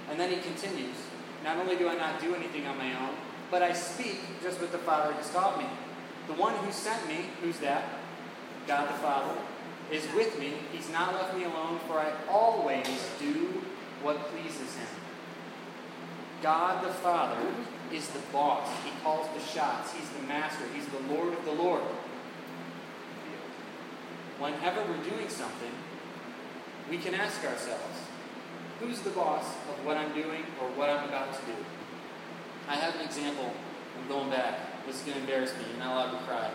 And 0.09 0.19
then 0.19 0.29
he 0.29 0.37
continues 0.37 0.95
Not 1.43 1.57
only 1.57 1.75
do 1.75 1.89
I 1.89 1.95
not 1.95 2.21
do 2.21 2.35
anything 2.35 2.65
on 2.67 2.77
my 2.77 2.93
own, 2.93 3.15
but 3.49 3.61
I 3.61 3.73
speak 3.73 4.19
just 4.43 4.59
what 4.59 4.71
the 4.71 4.77
Father 4.79 5.13
has 5.13 5.29
taught 5.31 5.57
me. 5.57 5.65
The 6.27 6.33
one 6.33 6.53
who 6.55 6.71
sent 6.71 7.07
me, 7.07 7.27
who's 7.41 7.57
that? 7.59 7.83
God 8.67 8.89
the 8.89 8.99
Father, 8.99 9.33
is 9.91 10.03
with 10.13 10.37
me. 10.39 10.53
He's 10.73 10.89
not 10.91 11.13
left 11.13 11.35
me 11.35 11.45
alone, 11.45 11.79
for 11.87 11.93
I 11.93 12.11
always 12.29 13.09
do 13.19 13.63
what 14.01 14.17
pleases 14.27 14.75
him. 14.75 14.87
God 16.41 16.83
the 16.83 16.93
Father 16.93 17.41
is 17.91 18.09
the 18.09 18.19
boss. 18.33 18.69
He 18.83 18.91
calls 19.01 19.27
the 19.33 19.39
shots. 19.39 19.93
He's 19.93 20.09
the 20.09 20.27
master. 20.27 20.65
He's 20.75 20.85
the 20.87 21.13
Lord 21.13 21.33
of 21.33 21.45
the 21.45 21.53
Lord. 21.53 21.81
Whenever 24.39 24.81
we're 24.81 25.03
doing 25.09 25.29
something, 25.29 25.71
we 26.89 26.97
can 26.97 27.15
ask 27.15 27.43
ourselves, 27.43 28.01
who's 28.79 28.99
the 29.01 29.09
boss 29.11 29.45
of 29.45 29.85
what 29.85 29.97
I'm 29.97 30.13
doing 30.13 30.43
or 30.61 30.67
what 30.75 30.89
I'm 30.89 31.07
about 31.07 31.33
to 31.33 31.45
do? 31.45 31.57
I 32.67 32.75
have 32.75 32.95
an 32.95 33.01
example. 33.01 33.51
I'm 33.99 34.07
going 34.07 34.29
back. 34.29 34.85
This 34.85 34.97
is 34.97 35.01
going 35.03 35.15
to 35.15 35.21
embarrass 35.21 35.53
me. 35.53 35.63
You're 35.71 35.79
not 35.79 35.93
allowed 35.93 36.19
to 36.19 36.25
cry. 36.25 36.51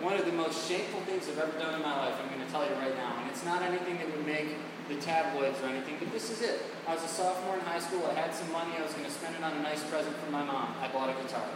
One 0.00 0.14
of 0.14 0.26
the 0.26 0.32
most 0.32 0.68
shameful 0.68 1.00
things 1.08 1.28
I've 1.28 1.38
ever 1.38 1.58
done 1.58 1.74
in 1.74 1.82
my 1.82 1.96
life, 1.96 2.14
I'm 2.20 2.28
going 2.28 2.44
to 2.44 2.52
tell 2.52 2.64
you 2.64 2.74
right 2.76 2.94
now, 2.96 3.16
and 3.20 3.30
it's 3.30 3.44
not 3.44 3.62
anything 3.62 3.96
that 3.96 4.06
would 4.12 4.26
make 4.26 4.54
the 4.88 4.96
tabloids 4.96 5.58
or 5.62 5.66
anything, 5.66 5.96
but 5.98 6.12
this 6.12 6.30
is 6.30 6.42
it. 6.42 6.62
I 6.86 6.94
was 6.94 7.02
a 7.02 7.08
sophomore 7.08 7.54
in 7.54 7.60
high 7.60 7.80
school. 7.80 8.06
I 8.06 8.14
had 8.14 8.34
some 8.34 8.52
money. 8.52 8.72
I 8.78 8.82
was 8.82 8.92
going 8.92 9.06
to 9.06 9.10
spend 9.10 9.34
it 9.34 9.42
on 9.42 9.52
a 9.56 9.62
nice 9.62 9.82
present 9.84 10.14
for 10.16 10.30
my 10.30 10.44
mom. 10.44 10.74
I 10.80 10.88
bought 10.88 11.08
a 11.08 11.22
guitar. 11.22 11.48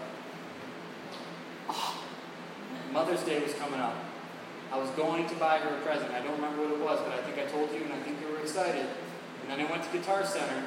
Oh, 1.68 2.03
Mother's 2.92 3.22
Day 3.22 3.40
was 3.42 3.55
coming 3.55 3.79
up. 3.79 3.94
I 4.72 4.79
was 4.79 4.90
going 4.90 5.29
to 5.29 5.35
buy 5.35 5.59
her 5.59 5.76
a 5.76 5.81
present. 5.81 6.11
I 6.12 6.20
don't 6.22 6.35
remember 6.37 6.62
what 6.62 6.72
it 6.72 6.81
was, 6.81 7.00
but 7.00 7.12
I 7.12 7.22
think 7.22 7.38
I 7.38 7.50
told 7.50 7.70
you, 7.72 7.83
and 7.85 7.92
I 7.92 8.00
think 8.00 8.20
you 8.20 8.29
were 8.33 8.40
excited. 8.40 8.87
And 9.42 9.50
then 9.50 9.61
I 9.61 9.70
went 9.70 9.83
to 9.83 9.90
Guitar 9.90 10.24
Center, 10.24 10.64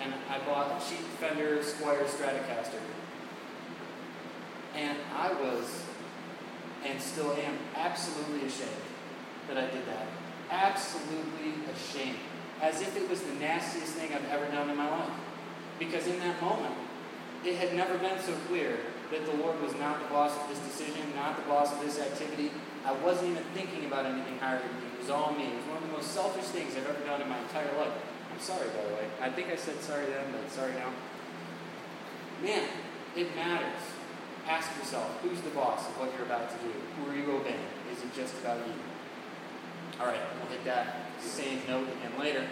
and 0.00 0.12
I 0.28 0.38
bought 0.40 0.72
a 0.72 0.88
cheap 0.88 1.04
Fender 1.20 1.58
Squier 1.58 2.04
Stratocaster. 2.04 2.80
And 4.74 4.98
I 5.14 5.32
was, 5.34 5.83
and 6.84 7.00
still 7.00 7.32
am, 7.32 7.58
absolutely 7.76 8.46
ashamed 8.46 8.70
that 9.48 9.58
I 9.58 9.62
did 9.70 9.86
that 9.86 10.06
absolutely 10.50 11.58
ashamed, 11.72 12.18
as 12.60 12.80
if 12.80 12.96
it 12.96 13.08
was 13.08 13.20
the 13.22 13.34
nastiest 13.34 13.94
thing 13.94 14.12
I've 14.12 14.28
ever 14.30 14.46
done 14.52 14.70
in 14.70 14.76
my 14.76 14.90
life. 14.90 15.10
Because 15.78 16.06
in 16.06 16.18
that 16.20 16.40
moment, 16.40 16.74
it 17.44 17.56
had 17.56 17.74
never 17.74 17.98
been 17.98 18.18
so 18.20 18.32
clear 18.48 18.78
that 19.10 19.26
the 19.26 19.34
Lord 19.34 19.60
was 19.60 19.74
not 19.74 20.00
the 20.00 20.08
boss 20.08 20.32
of 20.36 20.48
this 20.48 20.58
decision, 20.60 21.02
not 21.14 21.36
the 21.36 21.48
boss 21.50 21.72
of 21.72 21.80
this 21.80 21.98
activity. 22.00 22.50
I 22.84 22.92
wasn't 22.92 23.32
even 23.32 23.44
thinking 23.54 23.84
about 23.84 24.06
anything 24.06 24.38
higher 24.38 24.58
than 24.58 24.68
me. 24.80 24.86
It 24.94 25.00
was 25.00 25.10
all 25.10 25.32
me. 25.32 25.44
It 25.44 25.56
was 25.56 25.66
one 25.66 25.76
of 25.82 25.90
the 25.90 25.96
most 25.96 26.12
selfish 26.12 26.46
things 26.46 26.76
I've 26.76 26.86
ever 26.86 27.04
done 27.04 27.20
in 27.20 27.28
my 27.28 27.38
entire 27.38 27.76
life. 27.76 27.92
I'm 28.32 28.40
sorry, 28.40 28.68
by 28.68 28.84
the 28.84 28.94
way. 28.94 29.06
I 29.20 29.30
think 29.30 29.48
I 29.48 29.56
said 29.56 29.80
sorry 29.80 30.06
then, 30.06 30.24
but 30.32 30.50
sorry 30.50 30.72
now. 30.72 30.90
Man, 32.42 32.68
it 33.16 33.34
matters. 33.36 33.82
Ask 34.48 34.76
yourself, 34.78 35.10
who's 35.22 35.40
the 35.40 35.50
boss 35.50 35.80
of 35.88 35.98
what 35.98 36.12
you're 36.14 36.26
about 36.26 36.50
to 36.50 36.56
do? 36.56 36.72
Who 36.96 37.10
are 37.10 37.14
you 37.14 37.40
obeying? 37.40 37.56
Is 37.92 38.02
it 38.02 38.14
just 38.14 38.34
about 38.40 38.58
you? 38.58 38.72
All 40.00 40.06
right, 40.06 40.20
we'll 40.38 40.50
hit 40.50 40.64
that 40.64 40.96
same 41.20 41.60
note 41.66 41.88
again 41.88 42.18
later. 42.18 42.46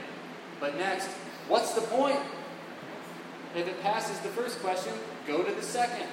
But 0.59 0.76
next, 0.78 1.09
what's 1.48 1.74
the 1.74 1.83
point? 1.83 2.20
If 3.55 3.68
it 3.68 3.83
passes 3.83 4.18
the 4.20 4.31
first 4.31 4.61
question, 4.61 4.94
go 5.26 5.42
to 5.42 5.52
the 5.52 5.62
second. 5.62 6.07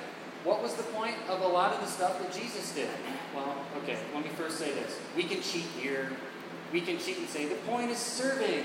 What 0.44 0.62
was 0.62 0.74
the 0.74 0.84
point 0.84 1.16
of 1.30 1.42
a 1.42 1.48
lot 1.48 1.74
of 1.74 1.82
the 1.82 1.88
stuff 1.88 2.20
that 2.20 2.34
Jesus 2.34 2.74
did? 2.74 2.90
Well, 3.36 3.56
okay, 3.84 3.98
let 4.14 4.24
me 4.24 4.30
first 4.32 4.58
say 4.58 4.72
this. 4.72 4.98
We 5.16 5.24
can 5.24 5.42
cheat 5.42 5.66
here. 5.80 6.12
We 6.74 6.82
can 6.82 6.98
cheat 6.98 7.18
and 7.18 7.28
say 7.28 7.46
the 7.46 7.56
point 7.56 7.92
is 7.92 7.98
serving. 7.98 8.64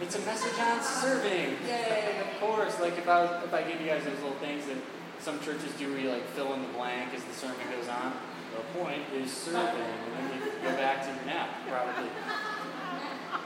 It's 0.00 0.16
a 0.16 0.20
message 0.20 0.58
on 0.58 0.82
serving. 0.82 1.56
Yay, 1.66 2.20
of 2.20 2.40
course. 2.40 2.78
Like 2.80 2.98
if 2.98 3.08
I 3.08 3.42
if 3.44 3.54
I 3.54 3.62
give 3.62 3.80
you 3.80 3.86
guys 3.86 4.04
those 4.04 4.16
little 4.16 4.38
things 4.38 4.66
that 4.66 4.76
some 5.24 5.40
churches 5.40 5.72
do 5.78 5.90
where 5.90 6.00
you 6.00 6.10
like 6.10 6.26
fill 6.36 6.52
in 6.52 6.60
the 6.60 6.68
blank 6.76 7.08
as 7.14 7.24
the 7.24 7.32
sermon 7.32 7.56
goes 7.72 7.88
on. 7.88 8.12
The 8.52 8.78
point 8.78 9.00
is 9.16 9.32
serving, 9.32 9.80
and 9.80 10.30
then 10.30 10.36
you 10.36 10.52
go 10.62 10.76
back 10.76 11.00
to 11.00 11.08
your 11.08 11.24
nap, 11.24 11.48
probably. 11.66 12.10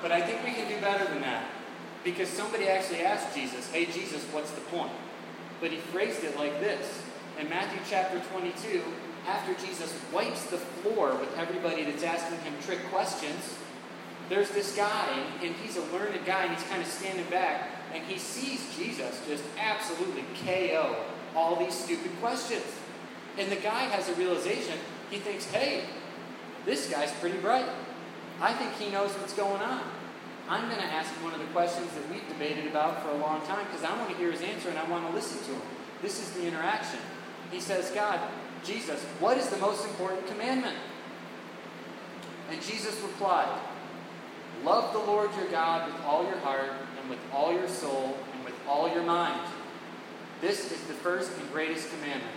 But 0.03 0.11
I 0.11 0.21
think 0.21 0.43
we 0.45 0.51
can 0.51 0.69
do 0.69 0.81
better 0.81 1.05
than 1.05 1.23
that. 1.23 1.45
Because 2.03 2.29
somebody 2.29 2.69
actually 2.69 3.03
asked 3.03 3.35
Jesus, 3.35 3.71
Hey, 3.71 3.85
Jesus, 3.87 4.25
what's 4.33 4.51
the 4.51 4.61
point? 4.63 4.91
But 5.61 5.71
he 5.71 5.77
phrased 5.77 6.25
it 6.25 6.37
like 6.37 6.59
this. 6.59 7.01
In 7.39 7.49
Matthew 7.49 7.79
chapter 7.89 8.19
22, 8.33 8.83
after 9.29 9.55
Jesus 9.65 9.97
wipes 10.13 10.47
the 10.47 10.59
floor 10.59 11.15
with 11.15 11.31
everybody 11.39 11.85
that's 11.85 12.03
asking 12.03 12.41
him 12.41 12.55
trick 12.67 12.81
questions, 12.91 13.55
there's 14.29 14.51
this 14.51 14.75
guy, 14.75 15.09
and 15.43 15.55
he's 15.63 15.77
a 15.77 15.85
learned 15.93 16.19
guy, 16.27 16.45
and 16.45 16.55
he's 16.57 16.67
kind 16.69 16.83
of 16.83 16.89
standing 16.89 17.27
back, 17.31 17.71
and 17.95 18.03
he 18.05 18.19
sees 18.19 18.75
Jesus 18.77 19.23
just 19.29 19.45
absolutely 19.59 20.25
KO 20.45 20.97
all 21.39 21.55
these 21.55 21.73
stupid 21.73 22.11
questions. 22.21 22.65
And 23.39 23.51
the 23.51 23.57
guy 23.57 23.83
has 23.85 24.09
a 24.09 24.15
realization. 24.15 24.77
He 25.09 25.19
thinks, 25.19 25.47
hey, 25.47 25.85
this 26.67 26.91
guy's 26.91 27.13
pretty 27.13 27.39
bright. 27.39 27.67
I 28.41 28.53
think 28.53 28.75
he 28.75 28.91
knows 28.91 29.13
what's 29.13 29.35
going 29.35 29.63
on. 29.63 29.83
I'm 30.49 30.69
going 30.69 30.81
to 30.81 30.87
ask 30.87 31.15
him 31.15 31.25
one 31.25 31.35
of 31.35 31.41
the 31.41 31.47
questions 31.47 31.89
that 31.93 32.09
we've 32.11 32.27
debated 32.29 32.67
about 32.67 33.03
for 33.03 33.11
a 33.11 33.19
long 33.19 33.41
time 33.43 33.65
because 33.67 33.85
I 33.85 33.97
want 33.97 34.11
to 34.11 34.17
hear 34.17 34.33
his 34.33 34.43
answer 34.43 34.69
and 34.69 34.79
I 34.79 34.89
want 34.91 35.07
to 35.07 35.15
listen 35.15 35.39
to 35.47 35.53
him. 35.53 35.63
This 36.03 36.21
is 36.21 36.31
the 36.33 36.47
interaction. 36.47 36.99
He 37.53 37.61
says, 37.61 37.91
God, 37.93 38.19
Jesus, 38.65 39.03
what 39.21 39.39
is 39.39 39.49
the 39.49 39.59
most 39.59 39.85
important 39.85 40.27
commandment? 40.27 40.77
And 42.51 42.61
Jesus 42.63 43.01
replied, 43.01 43.61
Love 44.65 44.93
the 44.93 44.99
Lord 44.99 45.31
your 45.37 45.47
God 45.51 45.93
with 45.93 46.03
all 46.03 46.25
your 46.25 46.39
heart, 46.39 46.73
and 47.01 47.09
with 47.09 47.21
all 47.33 47.53
your 47.53 47.69
soul, 47.69 48.17
and 48.35 48.45
with 48.45 48.55
all 48.67 48.93
your 48.93 49.05
mind. 49.05 49.41
This 50.41 50.71
is 50.71 50.81
the 50.83 50.95
first 50.95 51.33
and 51.39 51.53
greatest 51.53 51.91
commandment. 51.91 52.35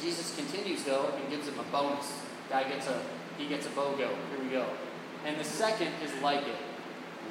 Jesus 0.00 0.36
continues, 0.36 0.84
though, 0.84 1.10
and 1.16 1.30
gives 1.30 1.48
him 1.48 1.58
a 1.58 1.62
bonus. 1.64 2.12
Guy 2.50 2.64
gets 2.64 2.86
a 2.86 3.00
he 3.38 3.46
gets 3.46 3.66
a 3.66 3.70
BOGO. 3.70 3.96
Here 3.98 4.42
we 4.42 4.48
go. 4.50 4.66
And 5.24 5.38
the 5.38 5.44
second 5.44 5.88
is 6.02 6.22
like 6.22 6.46
it. 6.46 6.56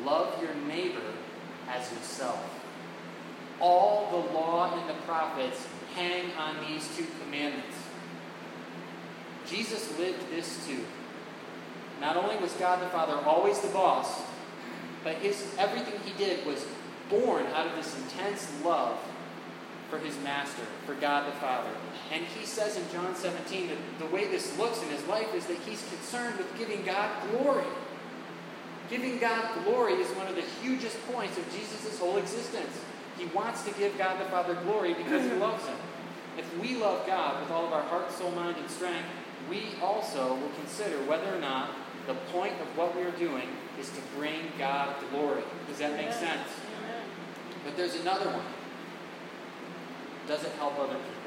Love 0.04 0.42
your 0.42 0.54
neighbor 0.68 1.14
as 1.70 1.92
yourself. 1.92 2.40
All 3.60 4.10
the 4.12 4.34
law 4.34 4.78
and 4.78 4.90
the 4.90 5.02
prophets 5.04 5.66
hang 5.96 6.32
on 6.34 6.58
these 6.68 6.88
two 6.96 7.08
commandments. 7.24 7.76
Jesus 9.48 9.98
lived 9.98 10.30
this 10.30 10.66
too. 10.68 10.86
Not 12.02 12.18
only 12.18 12.36
was 12.38 12.52
God 12.54 12.82
the 12.82 12.90
Father 12.90 13.18
always 13.26 13.60
the 13.62 13.70
boss, 13.70 14.22
but 15.04 15.16
his 15.18 15.56
everything 15.58 16.00
he 16.04 16.12
did 16.24 16.46
was 16.46 16.66
born 17.10 17.46
out 17.48 17.68
of 17.68 17.76
this 17.76 17.96
intense 17.98 18.52
love 18.64 19.00
for 19.96 20.06
his 20.06 20.18
master, 20.24 20.64
for 20.86 20.94
God 20.96 21.28
the 21.28 21.36
Father. 21.40 21.70
And 22.12 22.26
he 22.26 22.46
says 22.46 22.78
in 22.78 22.84
John 22.92 23.16
17 23.16 23.70
that 23.70 23.78
the 24.00 24.14
way 24.14 24.28
this 24.28 24.58
looks 24.58 24.82
in 24.84 24.90
his 24.90 25.06
life 25.08 25.34
is 25.34 25.46
that 25.46 25.58
he's 25.60 25.88
concerned 25.88 26.38
with 26.38 26.58
giving 26.58 26.84
God 26.84 27.10
glory. 27.32 27.66
Giving 28.90 29.20
God 29.20 29.64
glory 29.64 29.94
is 29.94 30.10
one 30.18 30.28
of 30.28 30.36
the 30.36 30.44
hugest 30.62 30.98
points 31.12 31.38
of 31.38 31.46
Jesus' 31.52 31.98
whole 31.98 32.18
existence. 32.18 32.80
He 33.18 33.26
wants 33.28 33.64
to 33.64 33.72
give 33.72 33.98
God 33.98 34.20
the 34.20 34.26
Father 34.26 34.56
glory 34.56 34.94
because 34.94 35.24
he 35.24 35.32
loves 35.38 35.66
him. 35.66 35.78
If 36.38 36.60
we 36.60 36.76
love 36.76 37.08
God 37.08 37.42
with 37.42 37.52
all 37.52 37.66
of 37.66 37.72
our 37.72 37.84
heart, 37.84 38.12
soul, 38.12 38.32
mind, 38.32 38.58
and 38.58 38.70
strength, 38.70 39.08
we 39.50 39.64
also 39.82 40.36
will 40.36 40.52
consider 40.60 40.98
whether 41.06 41.34
or 41.34 41.40
not 41.40 41.72
the 42.08 42.16
point 42.34 42.54
of 42.62 42.78
what 42.78 42.96
we 42.96 43.04
are 43.04 43.12
doing 43.12 43.48
is 43.80 43.90
to 43.92 44.02
bring 44.18 44.42
God 44.60 44.94
glory. 45.12 45.44
Does 45.70 45.78
that 45.78 45.96
make 45.96 46.12
sense? 46.12 46.50
But 47.64 47.78
there's 47.78 47.96
another 47.96 48.28
one. 48.28 48.46
Does 50.28 50.44
it 50.44 50.52
help 50.54 50.80
other 50.80 50.96
people? 50.96 51.26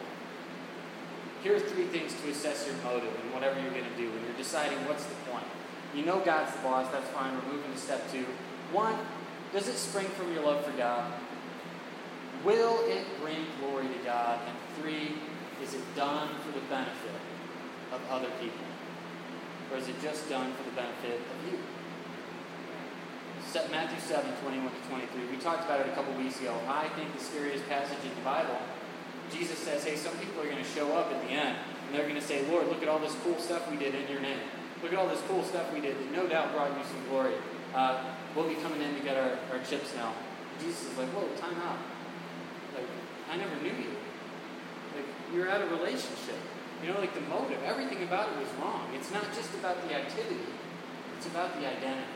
Here 1.43 1.55
are 1.55 1.61
three 1.61 1.87
things 1.87 2.15
to 2.21 2.31
assess 2.31 2.67
your 2.67 2.77
motive 2.83 3.15
and 3.23 3.33
whatever 3.33 3.61
you're 3.61 3.71
going 3.71 3.85
to 3.89 3.97
do 3.97 4.11
when 4.11 4.25
you're 4.25 4.37
deciding 4.37 4.79
what's 4.89 5.05
the 5.05 5.15
point. 5.31 5.47
You 5.95 6.05
know 6.05 6.21
God's 6.21 6.55
the 6.57 6.63
boss, 6.63 6.91
that's 6.91 7.09
fine. 7.11 7.35
We're 7.35 7.53
moving 7.55 7.73
to 7.73 7.79
step 7.79 8.11
two. 8.11 8.27
One, 8.73 8.97
does 9.53 9.69
it 9.69 9.77
spring 9.77 10.07
from 10.07 10.33
your 10.35 10.45
love 10.45 10.65
for 10.65 10.73
God? 10.73 11.13
Will 12.45 12.79
it 12.87 13.07
bring 13.21 13.47
glory 13.61 13.89
to 13.89 14.05
God? 14.05 14.41
And 14.47 14.57
three, 14.83 15.17
is 15.63 15.75
it 15.75 15.83
done 15.97 16.29
for 16.45 16.53
the 16.53 16.65
benefit 16.67 17.19
of 17.93 18.01
other 18.11 18.31
people? 18.41 18.67
Or 19.73 19.79
is 19.79 19.89
it 19.89 20.01
just 20.03 20.29
done 20.29 20.53
for 20.55 20.65
the 20.65 20.75
benefit 20.77 21.21
of 21.21 21.53
you? 21.53 21.59
Matthew 23.73 23.99
7, 24.01 24.31
21 24.43 24.71
to 24.71 24.89
23. 24.91 25.31
We 25.31 25.43
talked 25.43 25.65
about 25.65 25.81
it 25.81 25.89
a 25.89 25.93
couple 25.93 26.13
weeks 26.15 26.39
ago. 26.39 26.55
I 26.69 26.89
think 26.91 27.17
the 27.17 27.25
scariest 27.25 27.67
passage 27.67 27.99
in 28.05 28.15
the 28.15 28.21
Bible. 28.21 28.59
Jesus 29.31 29.59
says, 29.59 29.85
hey, 29.85 29.97
some 29.97 30.17
people 30.19 30.43
are 30.43 30.47
going 30.47 30.63
to 30.63 30.71
show 30.71 30.93
up 30.97 31.13
at 31.13 31.21
the 31.23 31.29
end, 31.29 31.57
and 31.87 31.95
they're 31.95 32.09
going 32.09 32.21
to 32.21 32.27
say, 32.27 32.47
Lord, 32.49 32.69
look 32.69 32.83
at 32.83 32.89
all 32.89 32.99
this 32.99 33.15
cool 33.25 33.39
stuff 33.39 33.71
we 33.71 33.77
did 33.77 33.95
in 33.95 34.09
your 34.09 34.21
name. 34.21 34.39
Look 34.83 34.93
at 34.93 34.99
all 34.99 35.09
this 35.09 35.21
cool 35.29 35.43
stuff 35.43 35.73
we 35.73 35.81
did 35.81 35.99
that 35.99 36.13
no 36.13 36.27
doubt 36.27 36.53
brought 36.53 36.71
you 36.71 36.85
some 36.85 37.03
glory. 37.09 37.35
Uh, 37.75 38.15
we'll 38.35 38.49
be 38.49 38.55
coming 38.57 38.81
in 38.81 38.95
to 38.95 39.01
get 39.01 39.17
our, 39.17 39.39
our 39.53 39.65
chips 39.65 39.95
now. 39.95 40.15
Jesus 40.61 40.91
is 40.91 40.99
like, 40.99 41.09
whoa, 41.09 41.27
time 41.41 41.61
out. 41.63 41.79
Like, 42.75 42.87
I 43.31 43.37
never 43.37 43.55
knew 43.63 43.75
you. 43.75 43.93
Like, 44.97 45.07
were 45.35 45.49
out 45.49 45.61
of 45.61 45.71
relationship. 45.71 46.39
You 46.83 46.93
know, 46.93 47.01
like 47.01 47.13
the 47.15 47.21
motive, 47.23 47.59
everything 47.65 48.03
about 48.05 48.31
it 48.31 48.39
was 48.39 48.49
wrong. 48.63 48.89
It's 48.95 49.11
not 49.11 49.25
just 49.35 49.53
about 49.55 49.87
the 49.87 49.95
activity, 49.95 50.47
it's 51.17 51.27
about 51.27 51.59
the 51.61 51.67
identity. 51.67 52.07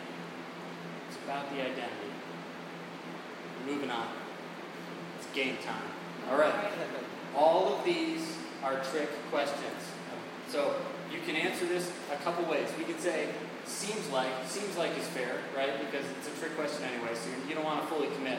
It's 1.08 1.18
about 1.24 1.50
the 1.50 1.60
identity. 1.60 2.12
Moving 3.66 3.90
on. 3.90 4.08
It's 5.18 5.26
game 5.34 5.56
time. 5.64 5.90
All 6.30 6.38
right. 6.38 6.54
All 7.36 7.74
of 7.74 7.84
these 7.84 8.36
are 8.62 8.82
trick 8.84 9.08
questions. 9.30 9.82
So 10.48 10.74
you 11.12 11.18
can 11.26 11.36
answer 11.36 11.66
this 11.66 11.90
a 12.12 12.16
couple 12.16 12.44
ways. 12.44 12.68
We 12.78 12.84
could 12.84 13.00
say, 13.00 13.28
seems 13.64 14.08
like, 14.10 14.30
seems 14.46 14.76
like 14.76 14.96
is 14.98 15.06
fair, 15.08 15.36
right? 15.56 15.72
Because 15.78 16.04
it's 16.18 16.28
a 16.28 16.40
trick 16.40 16.56
question 16.56 16.84
anyway, 16.84 17.14
so 17.14 17.30
you 17.48 17.54
don't 17.54 17.64
want 17.64 17.80
to 17.80 17.86
fully 17.86 18.08
commit. 18.16 18.38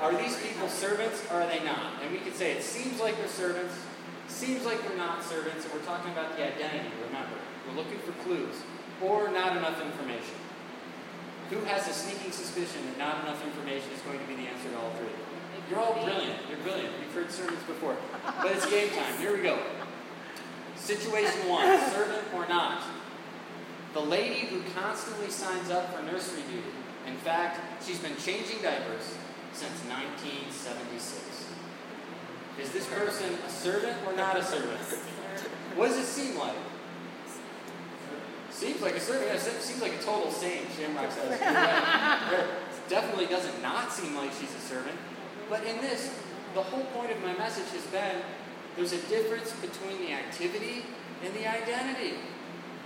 Are 0.00 0.14
these 0.16 0.36
people 0.42 0.68
servants 0.68 1.24
or 1.30 1.40
are 1.40 1.46
they 1.46 1.64
not? 1.64 2.02
And 2.02 2.12
we 2.12 2.18
could 2.18 2.34
say 2.34 2.52
it 2.52 2.62
seems 2.62 3.00
like 3.00 3.16
they're 3.16 3.28
servants, 3.28 3.74
Seems 4.28 4.64
like 4.66 4.86
they're 4.86 4.96
not 4.96 5.24
servants, 5.24 5.64
and 5.64 5.72
we're 5.72 5.88
talking 5.88 6.12
about 6.12 6.36
the 6.36 6.44
identity, 6.44 6.92
remember. 7.08 7.34
We're 7.66 7.76
looking 7.80 7.98
for 7.98 8.12
clues, 8.22 8.60
or 9.02 9.32
not 9.32 9.56
enough 9.56 9.80
information. 9.80 10.36
Who 11.48 11.64
has 11.64 11.88
a 11.88 11.92
sneaking 11.96 12.32
suspicion 12.32 12.84
that 12.92 12.98
not 12.98 13.24
enough 13.24 13.42
information 13.42 13.88
is 13.96 14.00
going 14.02 14.20
to 14.20 14.26
be 14.28 14.36
the 14.36 14.46
answer 14.52 14.68
to 14.68 14.76
all 14.78 14.92
three? 15.00 15.16
You're 15.68 15.80
all 15.80 15.94
brilliant. 16.02 16.40
You're 16.48 16.58
brilliant. 16.58 16.92
You've 17.02 17.14
heard 17.14 17.30
sermons 17.30 17.62
before. 17.64 17.96
But 18.24 18.52
it's 18.52 18.68
game 18.70 18.90
time. 18.90 19.18
Here 19.18 19.36
we 19.36 19.42
go. 19.42 19.58
Situation 20.76 21.48
one 21.48 21.78
servant 21.90 22.22
or 22.34 22.48
not. 22.48 22.82
The 23.92 24.00
lady 24.00 24.46
who 24.46 24.62
constantly 24.74 25.30
signs 25.30 25.70
up 25.70 25.94
for 25.94 26.02
nursery 26.02 26.42
duty. 26.42 26.68
In 27.06 27.16
fact, 27.16 27.84
she's 27.84 27.98
been 27.98 28.16
changing 28.16 28.62
diapers 28.62 29.16
since 29.52 29.84
1976. 29.88 31.46
Is 32.60 32.72
this 32.72 32.86
person 32.86 33.34
a 33.46 33.50
servant 33.50 33.96
or 34.06 34.14
not 34.14 34.36
a 34.36 34.44
servant? 34.44 34.80
What 35.76 35.88
does 35.88 35.98
it 35.98 36.06
seem 36.06 36.38
like? 36.38 36.56
Seems 38.50 38.82
like 38.82 38.96
a 38.96 39.00
servant. 39.00 39.30
It 39.32 39.40
seems 39.40 39.80
like 39.80 39.92
a 39.92 40.02
total 40.02 40.30
saint, 40.30 40.66
Shamrock 40.76 41.12
says. 41.12 41.38
definitely 42.88 43.26
doesn't 43.26 43.62
not 43.62 43.92
seem 43.92 44.16
like 44.16 44.30
she's 44.32 44.54
a 44.54 44.60
servant. 44.60 44.96
But 45.48 45.64
in 45.64 45.80
this, 45.80 46.14
the 46.54 46.62
whole 46.62 46.84
point 46.96 47.10
of 47.10 47.22
my 47.22 47.32
message 47.36 47.70
has 47.72 47.84
been 47.86 48.22
there's 48.76 48.92
a 48.92 49.02
difference 49.08 49.52
between 49.54 49.98
the 50.06 50.12
activity 50.12 50.84
and 51.24 51.34
the 51.34 51.46
identity. 51.50 52.14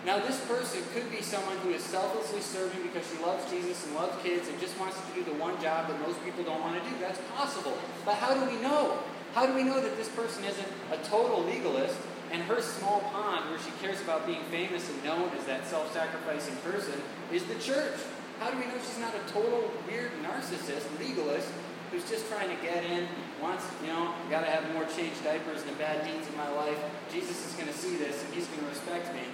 Now, 0.04 0.18
this 0.18 0.40
person 0.46 0.82
could 0.94 1.10
be 1.10 1.22
someone 1.22 1.56
who 1.58 1.70
is 1.70 1.82
selflessly 1.82 2.40
serving 2.40 2.82
because 2.82 3.06
she 3.08 3.22
loves 3.22 3.48
Jesus 3.50 3.86
and 3.86 3.94
loves 3.94 4.20
kids 4.22 4.48
and 4.48 4.58
just 4.58 4.78
wants 4.80 4.96
to 4.98 5.12
do 5.14 5.22
the 5.22 5.36
one 5.38 5.60
job 5.62 5.86
that 5.88 6.00
most 6.00 6.22
people 6.24 6.42
don't 6.42 6.60
want 6.60 6.82
to 6.82 6.90
do. 6.90 6.96
That's 6.98 7.20
possible. 7.36 7.78
But 8.04 8.16
how 8.16 8.34
do 8.34 8.44
we 8.50 8.60
know? 8.60 8.98
How 9.34 9.46
do 9.46 9.54
we 9.54 9.62
know 9.62 9.80
that 9.80 9.96
this 9.96 10.08
person 10.08 10.44
isn't 10.44 10.68
a 10.90 10.96
total 11.04 11.44
legalist 11.44 11.96
and 12.32 12.42
her 12.42 12.60
small 12.60 13.00
pond 13.12 13.50
where 13.50 13.60
she 13.60 13.70
cares 13.80 14.00
about 14.00 14.26
being 14.26 14.42
famous 14.50 14.88
and 14.90 15.04
known 15.04 15.30
as 15.38 15.44
that 15.44 15.66
self 15.66 15.92
sacrificing 15.92 16.56
person 16.56 17.00
is 17.30 17.44
the 17.44 17.54
church? 17.56 18.00
How 18.40 18.50
do 18.50 18.58
we 18.58 18.64
know 18.64 18.74
she's 18.84 18.98
not 18.98 19.14
a 19.14 19.32
total 19.32 19.70
weird 19.86 20.10
narcissist, 20.24 20.88
legalist, 20.98 21.48
who's 21.92 22.08
just 22.08 22.26
trying 22.28 22.48
to 22.48 22.56
get 22.64 22.82
in, 22.84 23.06
wants, 23.40 23.68
you 23.84 23.88
know, 23.88 24.14
got 24.30 24.40
to 24.40 24.50
have 24.50 24.64
more 24.72 24.88
changed 24.96 25.22
diapers 25.22 25.62
than 25.62 25.74
bad 25.74 26.02
deeds 26.08 26.26
in 26.26 26.36
my 26.36 26.48
life. 26.56 26.80
Jesus 27.12 27.46
is 27.46 27.52
going 27.52 27.68
to 27.68 27.76
see 27.76 27.96
this 27.96 28.24
and 28.24 28.32
he's 28.32 28.48
going 28.48 28.64
to 28.64 28.68
respect 28.72 29.12
me. 29.14 29.28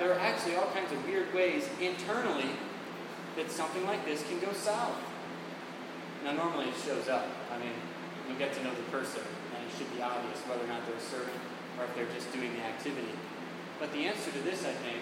There 0.00 0.12
are 0.12 0.18
actually 0.18 0.56
all 0.56 0.72
kinds 0.72 0.90
of 0.92 1.04
weird 1.04 1.32
ways 1.34 1.68
internally 1.80 2.48
that 3.36 3.50
something 3.50 3.84
like 3.84 4.04
this 4.04 4.24
can 4.26 4.40
go 4.40 4.52
south. 4.52 4.96
Now, 6.24 6.32
normally 6.32 6.72
it 6.72 6.74
shows 6.84 7.08
up. 7.08 7.28
I 7.52 7.58
mean, 7.58 7.76
you 8.28 8.34
get 8.36 8.52
to 8.54 8.64
know 8.64 8.74
the 8.74 8.88
person, 8.90 9.22
and 9.54 9.60
it 9.64 9.70
should 9.76 9.92
be 9.94 10.02
obvious 10.02 10.40
whether 10.48 10.64
or 10.64 10.68
not 10.68 10.84
they're 10.88 11.00
serving 11.00 11.40
or 11.78 11.84
if 11.84 11.94
they're 11.94 12.12
just 12.16 12.32
doing 12.32 12.52
the 12.56 12.64
activity. 12.64 13.12
But 13.78 13.92
the 13.92 14.08
answer 14.08 14.32
to 14.32 14.40
this, 14.40 14.64
I 14.64 14.72
think, 14.72 14.98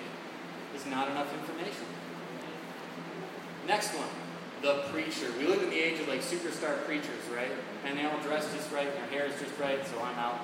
is 0.74 0.84
not 0.86 1.10
enough 1.10 1.32
information. 1.32 1.86
Next 3.66 3.94
one, 3.94 4.08
the 4.62 4.84
preacher. 4.92 5.26
We 5.38 5.46
live 5.46 5.62
in 5.62 5.70
the 5.70 5.78
age 5.78 6.00
of 6.00 6.08
like 6.08 6.20
superstar 6.20 6.84
preachers, 6.84 7.22
right? 7.34 7.50
And 7.84 7.98
they 7.98 8.04
all 8.04 8.18
dress 8.20 8.52
just 8.54 8.72
right, 8.72 8.86
and 8.86 8.96
their 8.96 9.20
hair 9.20 9.26
is 9.26 9.38
just 9.40 9.58
right, 9.58 9.84
so 9.86 10.00
I'm 10.02 10.18
out. 10.18 10.40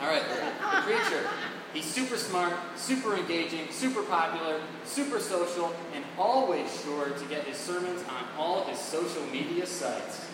All 0.00 0.08
right, 0.08 0.22
the 0.22 0.82
preacher. 0.82 1.26
He's 1.72 1.84
super 1.84 2.16
smart, 2.16 2.54
super 2.76 3.16
engaging, 3.16 3.70
super 3.70 4.02
popular, 4.02 4.60
super 4.84 5.18
social, 5.18 5.74
and 5.94 6.04
always 6.18 6.68
sure 6.82 7.10
to 7.10 7.24
get 7.26 7.44
his 7.44 7.56
sermons 7.56 8.02
on 8.02 8.24
all 8.38 8.64
his 8.64 8.78
social 8.78 9.24
media 9.26 9.66
sites 9.66 10.28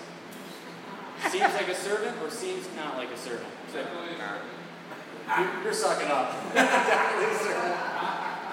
seems 1.31 1.55
like 1.55 1.69
a 1.69 1.75
servant 1.75 2.17
or 2.23 2.31
seems 2.31 2.67
not 2.77 2.97
like 2.97 3.11
a 3.11 3.17
servant? 3.17 3.49
Definitely 3.73 4.19
not. 4.19 5.62
You're 5.64 5.73
sucking 5.73 6.09
up. 6.09 6.33
Definitely 6.55 7.35
a 7.35 7.38
servant. 7.38 7.75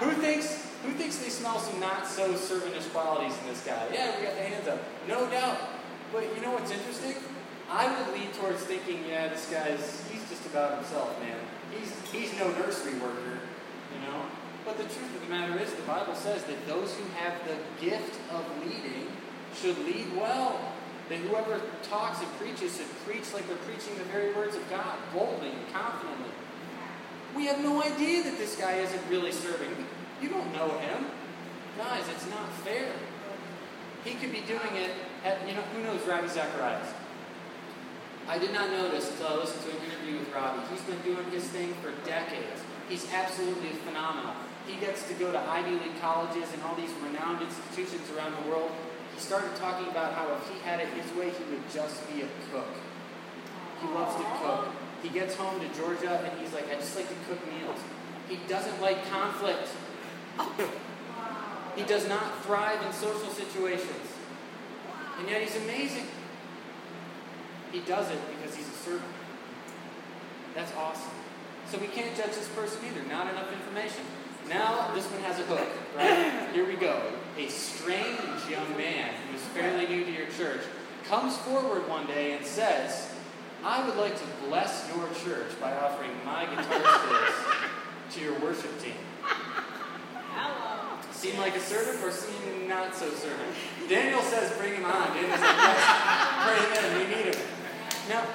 Who 0.00 0.10
thinks 0.20 0.61
who 0.82 0.92
thinks 0.92 1.18
they 1.18 1.28
smell 1.28 1.58
some 1.58 1.78
not 1.80 2.06
so 2.06 2.34
servantish 2.34 2.90
qualities 2.92 3.36
in 3.40 3.46
this 3.46 3.64
guy? 3.64 3.86
Yeah, 3.92 4.18
we 4.18 4.24
got 4.24 4.34
the 4.34 4.42
hands 4.42 4.68
up. 4.68 4.82
No 5.08 5.28
doubt. 5.30 5.58
But 6.12 6.24
you 6.34 6.42
know 6.42 6.52
what's 6.52 6.70
interesting? 6.70 7.14
I 7.70 7.88
would 7.88 8.12
lean 8.12 8.30
towards 8.32 8.62
thinking, 8.64 9.00
yeah, 9.08 9.28
this 9.28 9.48
guy's 9.50 10.04
he's 10.10 10.28
just 10.28 10.44
about 10.46 10.76
himself, 10.76 11.18
man. 11.20 11.38
He's 11.72 11.92
he's 12.12 12.38
no 12.38 12.50
nursery 12.52 12.94
worker, 13.00 13.40
you 13.94 14.00
know. 14.06 14.22
But 14.64 14.76
the 14.76 14.84
truth 14.84 15.14
of 15.16 15.22
the 15.22 15.30
matter 15.30 15.58
is 15.58 15.72
the 15.72 15.82
Bible 15.82 16.14
says 16.14 16.44
that 16.44 16.66
those 16.66 16.94
who 16.94 17.04
have 17.16 17.34
the 17.48 17.56
gift 17.84 18.18
of 18.30 18.44
leading 18.64 19.08
should 19.54 19.78
lead 19.86 20.14
well. 20.16 20.72
That 21.08 21.18
whoever 21.18 21.60
talks 21.82 22.20
and 22.20 22.28
preaches 22.38 22.76
should 22.76 22.86
preach 23.04 23.34
like 23.34 23.46
they're 23.48 23.56
preaching 23.68 23.98
the 23.98 24.04
very 24.04 24.32
words 24.34 24.54
of 24.54 24.68
God, 24.70 24.96
boldly 25.12 25.50
and 25.50 25.72
confidently. 25.72 26.30
We 27.36 27.46
have 27.46 27.60
no 27.62 27.82
idea 27.82 28.22
that 28.22 28.38
this 28.38 28.56
guy 28.56 28.76
isn't 28.76 29.02
really 29.10 29.32
serving. 29.32 29.86
You 30.22 30.28
don't 30.28 30.52
know 30.52 30.78
him. 30.78 31.06
Guys, 31.76 32.04
it's 32.14 32.28
not 32.30 32.52
fair. 32.62 32.92
He 34.04 34.14
could 34.14 34.30
be 34.30 34.40
doing 34.42 34.76
it 34.76 34.92
at, 35.24 35.46
you 35.48 35.54
know, 35.54 35.62
who 35.74 35.82
knows 35.82 36.00
Ravi 36.06 36.28
Zacharias? 36.28 36.86
I 38.28 38.38
did 38.38 38.52
not 38.52 38.70
notice 38.70 39.10
until 39.10 39.26
I 39.26 39.34
listened 39.42 39.64
to 39.66 39.70
an 39.76 39.82
interview 39.90 40.18
with 40.20 40.32
Ravi. 40.32 40.62
He's 40.70 40.82
been 40.82 41.00
doing 41.02 41.28
his 41.30 41.42
thing 41.44 41.74
for 41.82 41.90
decades. 42.06 42.62
He's 42.88 43.10
absolutely 43.12 43.70
phenomenal. 43.82 44.34
He 44.66 44.78
gets 44.78 45.06
to 45.08 45.14
go 45.14 45.32
to 45.32 45.38
Ivy 45.38 45.72
League 45.72 46.00
colleges 46.00 46.46
and 46.54 46.62
all 46.62 46.76
these 46.76 46.92
renowned 47.02 47.42
institutions 47.42 48.06
around 48.14 48.34
the 48.44 48.48
world. 48.48 48.70
He 49.14 49.20
started 49.20 49.54
talking 49.56 49.88
about 49.88 50.14
how 50.14 50.32
if 50.34 50.48
he 50.48 50.58
had 50.60 50.78
it 50.78 50.88
his 50.94 51.10
way, 51.18 51.30
he 51.30 51.44
would 51.50 51.66
just 51.72 52.06
be 52.14 52.22
a 52.22 52.28
cook. 52.52 52.70
He 53.80 53.88
loves 53.88 54.14
to 54.16 54.26
cook. 54.38 54.68
He 55.02 55.08
gets 55.08 55.34
home 55.34 55.58
to 55.58 55.68
Georgia 55.74 56.22
and 56.22 56.40
he's 56.40 56.52
like, 56.52 56.70
I 56.70 56.76
just 56.76 56.94
like 56.94 57.08
to 57.08 57.18
cook 57.28 57.40
meals. 57.50 57.80
He 58.28 58.38
doesn't 58.46 58.80
like 58.80 59.04
conflict. 59.10 59.68
He 61.76 61.82
does 61.84 62.08
not 62.08 62.44
thrive 62.44 62.84
in 62.84 62.92
social 62.92 63.30
situations. 63.30 64.06
And 65.18 65.28
yet 65.28 65.42
he's 65.42 65.56
amazing. 65.56 66.06
He 67.70 67.80
does 67.80 68.10
it 68.10 68.18
because 68.36 68.54
he's 68.54 68.68
a 68.68 68.72
servant. 68.72 69.10
That's 70.54 70.72
awesome. 70.74 71.10
So 71.70 71.78
we 71.78 71.86
can't 71.86 72.14
judge 72.16 72.34
this 72.34 72.48
person 72.48 72.80
either. 72.86 73.02
Not 73.08 73.30
enough 73.30 73.50
information. 73.52 74.04
Now 74.48 74.92
this 74.94 75.06
one 75.06 75.22
has 75.22 75.38
a 75.38 75.44
hook, 75.44 75.68
right? 75.96 76.50
Here 76.52 76.66
we 76.66 76.74
go. 76.74 77.00
A 77.38 77.48
strange 77.48 78.20
young 78.50 78.76
man 78.76 79.14
who 79.28 79.36
is 79.36 79.42
fairly 79.54 79.86
new 79.86 80.04
to 80.04 80.12
your 80.12 80.26
church 80.36 80.60
comes 81.04 81.36
forward 81.38 81.88
one 81.88 82.06
day 82.06 82.32
and 82.32 82.44
says, 82.44 83.10
I 83.64 83.86
would 83.86 83.96
like 83.96 84.16
to 84.16 84.24
bless 84.46 84.90
your 84.94 85.08
church 85.24 85.58
by 85.60 85.72
offering 85.72 86.10
my 86.26 86.44
guitar 86.44 86.64
skills 86.66 88.14
to 88.14 88.20
your 88.20 88.38
worship 88.40 88.82
team. 88.82 88.94
Seem 91.22 91.38
like 91.38 91.54
a 91.54 91.60
servant 91.60 92.02
or 92.02 92.10
seem 92.10 92.66
not 92.66 92.96
so 92.96 93.08
servant? 93.10 93.54
Daniel 93.88 94.20
says, 94.22 94.58
bring 94.58 94.74
him 94.74 94.84
on. 94.84 95.14
Daniel's 95.14 95.38
like, 95.38 95.54
yes, 95.54 95.78
bring 96.42 96.58
him 96.66 96.82
in. 96.82 96.98
We 96.98 97.14
need 97.14 97.26
him. 97.32 97.42
Now, 98.08 98.26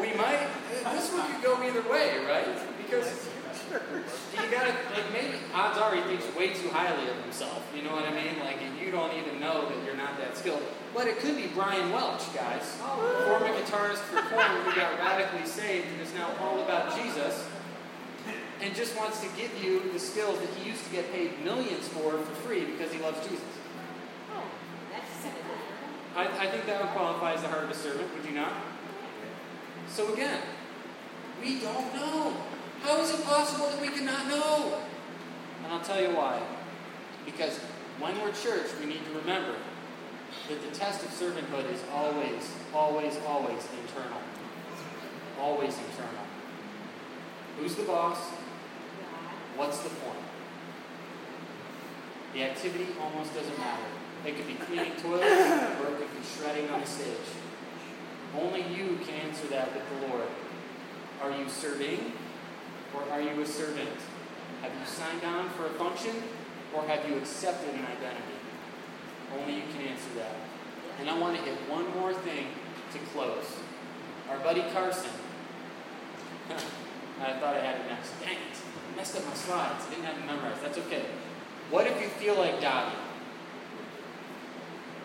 we 0.00 0.14
might, 0.14 0.46
this 0.94 1.12
one 1.12 1.26
could 1.32 1.42
go 1.42 1.60
either 1.60 1.82
way, 1.90 2.24
right? 2.24 2.46
Because 2.78 3.28
you 3.68 4.48
gotta, 4.48 4.76
like, 4.94 5.12
maybe 5.12 5.38
odds 5.52 5.76
are 5.76 5.96
he 5.96 6.02
thinks 6.02 6.24
way 6.36 6.54
too 6.54 6.68
highly 6.68 7.10
of 7.10 7.16
himself. 7.24 7.66
You 7.74 7.82
know 7.82 7.90
what 7.90 8.04
I 8.04 8.14
mean? 8.14 8.38
Like, 8.44 8.58
you 8.80 8.92
don't 8.92 9.12
even 9.14 9.40
know 9.40 9.68
that 9.68 9.84
you're 9.84 9.96
not 9.96 10.16
that 10.18 10.36
skilled. 10.36 10.62
But 10.94 11.08
it 11.08 11.18
could 11.18 11.36
be 11.36 11.48
Brian 11.48 11.90
Welch, 11.90 12.32
guys. 12.32 12.76
Former 13.26 13.48
guitarist 13.48 14.06
for 14.06 14.22
Korn 14.22 14.46
who 14.62 14.72
got 14.76 14.96
radically 15.00 15.46
saved 15.48 15.88
and 15.88 16.00
is 16.00 16.14
now 16.14 16.30
all 16.42 16.62
about 16.62 16.96
Jesus 16.96 17.44
and 18.60 18.74
just 18.74 18.96
wants 18.96 19.20
to 19.20 19.28
give 19.36 19.52
you 19.62 19.92
the 19.92 19.98
skills 19.98 20.38
that 20.40 20.48
he 20.50 20.68
used 20.68 20.84
to 20.84 20.90
get 20.90 21.12
paid 21.12 21.42
millions 21.44 21.86
for 21.88 22.12
for 22.12 22.34
free 22.46 22.64
because 22.64 22.92
he 22.92 23.00
loves 23.00 23.20
Jesus. 23.26 23.44
Oh, 24.34 24.42
that's 24.90 25.26
I, 26.16 26.46
I 26.46 26.50
think 26.50 26.66
that 26.66 26.82
would 26.82 26.90
qualify 26.90 27.34
as 27.34 27.42
the 27.42 27.48
heart 27.48 27.64
of 27.64 27.70
a 27.70 27.74
servant, 27.74 28.12
would 28.14 28.24
you 28.24 28.34
not? 28.34 28.52
So 29.88 30.12
again, 30.12 30.40
we 31.40 31.60
don't 31.60 31.94
know. 31.94 32.36
How 32.82 33.00
is 33.00 33.10
it 33.12 33.24
possible 33.24 33.68
that 33.70 33.80
we 33.80 33.88
cannot 33.88 34.28
know? 34.28 34.78
And 35.64 35.72
I'll 35.72 35.80
tell 35.80 36.00
you 36.00 36.14
why. 36.16 36.40
Because 37.24 37.58
when 37.98 38.20
we're 38.20 38.32
church, 38.32 38.66
we 38.80 38.86
need 38.86 39.04
to 39.04 39.18
remember 39.18 39.54
that 40.48 40.62
the 40.62 40.76
test 40.76 41.04
of 41.04 41.10
servanthood 41.10 41.72
is 41.72 41.80
always, 41.92 42.52
always, 42.74 43.16
always 43.26 43.66
internal. 43.82 44.20
Always 45.40 45.76
internal. 45.78 46.24
Who's 47.58 47.74
the 47.74 47.82
boss? 47.82 48.18
What's 49.58 49.78
the 49.80 49.90
point? 49.90 50.22
The 52.32 52.44
activity 52.44 52.86
almost 53.02 53.34
doesn't 53.34 53.58
matter. 53.58 53.90
It 54.24 54.36
could 54.36 54.46
be 54.46 54.54
cleaning 54.54 54.92
toilets 55.02 55.26
or 55.82 55.88
it 55.88 55.98
could 55.98 56.14
be 56.14 56.22
shredding 56.22 56.70
on 56.70 56.80
a 56.80 56.86
stage. 56.86 57.26
Only 58.38 58.62
you 58.62 59.00
can 59.04 59.14
answer 59.26 59.48
that 59.48 59.74
with 59.74 59.82
the 59.90 60.06
Lord. 60.06 60.28
Are 61.20 61.32
you 61.32 61.48
serving 61.48 62.12
or 62.94 63.02
are 63.10 63.20
you 63.20 63.40
a 63.42 63.46
servant? 63.46 63.98
Have 64.62 64.70
you 64.70 64.86
signed 64.86 65.24
on 65.24 65.50
for 65.50 65.66
a 65.66 65.70
function 65.70 66.14
or 66.72 66.84
have 66.84 67.08
you 67.08 67.16
accepted 67.16 67.74
an 67.74 67.84
identity? 67.84 68.38
Only 69.40 69.56
you 69.56 69.62
can 69.72 69.88
answer 69.88 70.10
that. 70.18 70.36
And 71.00 71.10
I 71.10 71.18
want 71.18 71.36
to 71.36 71.42
hit 71.42 71.58
one 71.68 71.92
more 71.98 72.14
thing 72.14 72.46
to 72.92 72.98
close. 73.12 73.58
Our 74.30 74.38
buddy 74.38 74.62
Carson. 74.72 75.10
I 77.20 77.32
thought 77.40 77.56
I 77.56 77.60
had 77.60 77.80
it 77.80 77.88
next. 77.88 78.12
Dang 78.20 78.36
it. 78.36 78.58
Messed 78.98 79.16
up 79.16 79.26
my 79.26 79.34
slides. 79.34 79.86
I 79.86 79.90
didn't 79.90 80.06
have 80.06 80.16
them 80.16 80.26
memorized. 80.26 80.60
That's 80.60 80.76
okay. 80.78 81.04
What 81.70 81.86
if 81.86 82.02
you 82.02 82.08
feel 82.08 82.34
like 82.34 82.60
Dobby? 82.60 82.96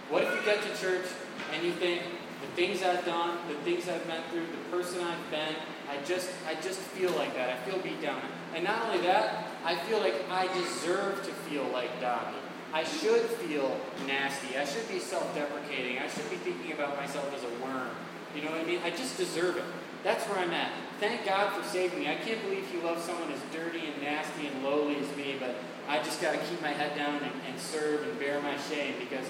What 0.10 0.24
if 0.24 0.34
you 0.34 0.42
get 0.44 0.64
to 0.64 0.82
church 0.82 1.06
and 1.54 1.64
you 1.64 1.74
think, 1.74 2.02
the 2.42 2.48
things 2.56 2.82
I've 2.82 3.06
done, 3.06 3.38
the 3.48 3.54
things 3.62 3.88
I've 3.88 4.06
been 4.08 4.24
through, 4.32 4.48
the 4.48 4.76
person 4.76 5.00
I've 5.00 5.30
been, 5.30 5.56
I 5.88 6.04
just 6.06 6.32
I 6.48 6.56
just 6.56 6.80
feel 6.80 7.12
like 7.12 7.36
that. 7.36 7.52
I 7.52 7.70
feel 7.70 7.78
beat 7.84 8.02
down. 8.02 8.20
And 8.56 8.64
not 8.64 8.84
only 8.88 9.06
that, 9.06 9.48
I 9.64 9.76
feel 9.76 10.00
like 10.00 10.16
I 10.28 10.52
deserve 10.54 11.24
to 11.24 11.32
feel 11.48 11.66
like 11.72 12.02
Dobby. 12.02 12.38
I 12.74 12.84
should 12.84 13.22
feel 13.46 13.80
nasty. 14.08 14.58
I 14.58 14.66
should 14.66 14.90
be 14.90 14.98
self-deprecating. 14.98 16.00
I 16.00 16.08
should 16.08 16.28
be 16.32 16.38
thinking 16.38 16.72
about 16.72 16.98
myself 16.98 17.32
as 17.36 17.44
a 17.44 17.64
worm. 17.64 17.92
You 18.36 18.42
know 18.42 18.50
what 18.50 18.62
I 18.62 18.66
mean? 18.66 18.80
I 18.84 18.90
just 18.90 19.18
deserve 19.18 19.58
it. 19.58 19.64
That's 20.04 20.26
where 20.26 20.40
I'm 20.40 20.52
at. 20.52 20.72
Thank 21.00 21.26
God 21.26 21.54
for 21.54 21.68
saving 21.68 22.00
me. 22.00 22.08
I 22.08 22.16
can't 22.16 22.42
believe 22.44 22.70
He 22.70 22.78
loves 22.80 23.04
someone 23.04 23.32
as 23.32 23.40
dirty 23.54 23.88
and 23.88 24.02
nasty 24.02 24.48
and 24.48 24.64
lowly 24.64 24.98
as 24.98 25.16
me, 25.16 25.36
but 25.40 25.56
I 25.88 25.98
just 26.00 26.22
got 26.22 26.34
to 26.34 26.38
keep 26.40 26.62
my 26.62 26.72
head 26.72 26.96
down 26.96 27.16
and, 27.16 27.32
and 27.48 27.60
serve 27.60 28.04
and 28.04 28.20
bear 28.20 28.42
my 28.42 28.58
shame 28.70 28.96
because, 29.00 29.26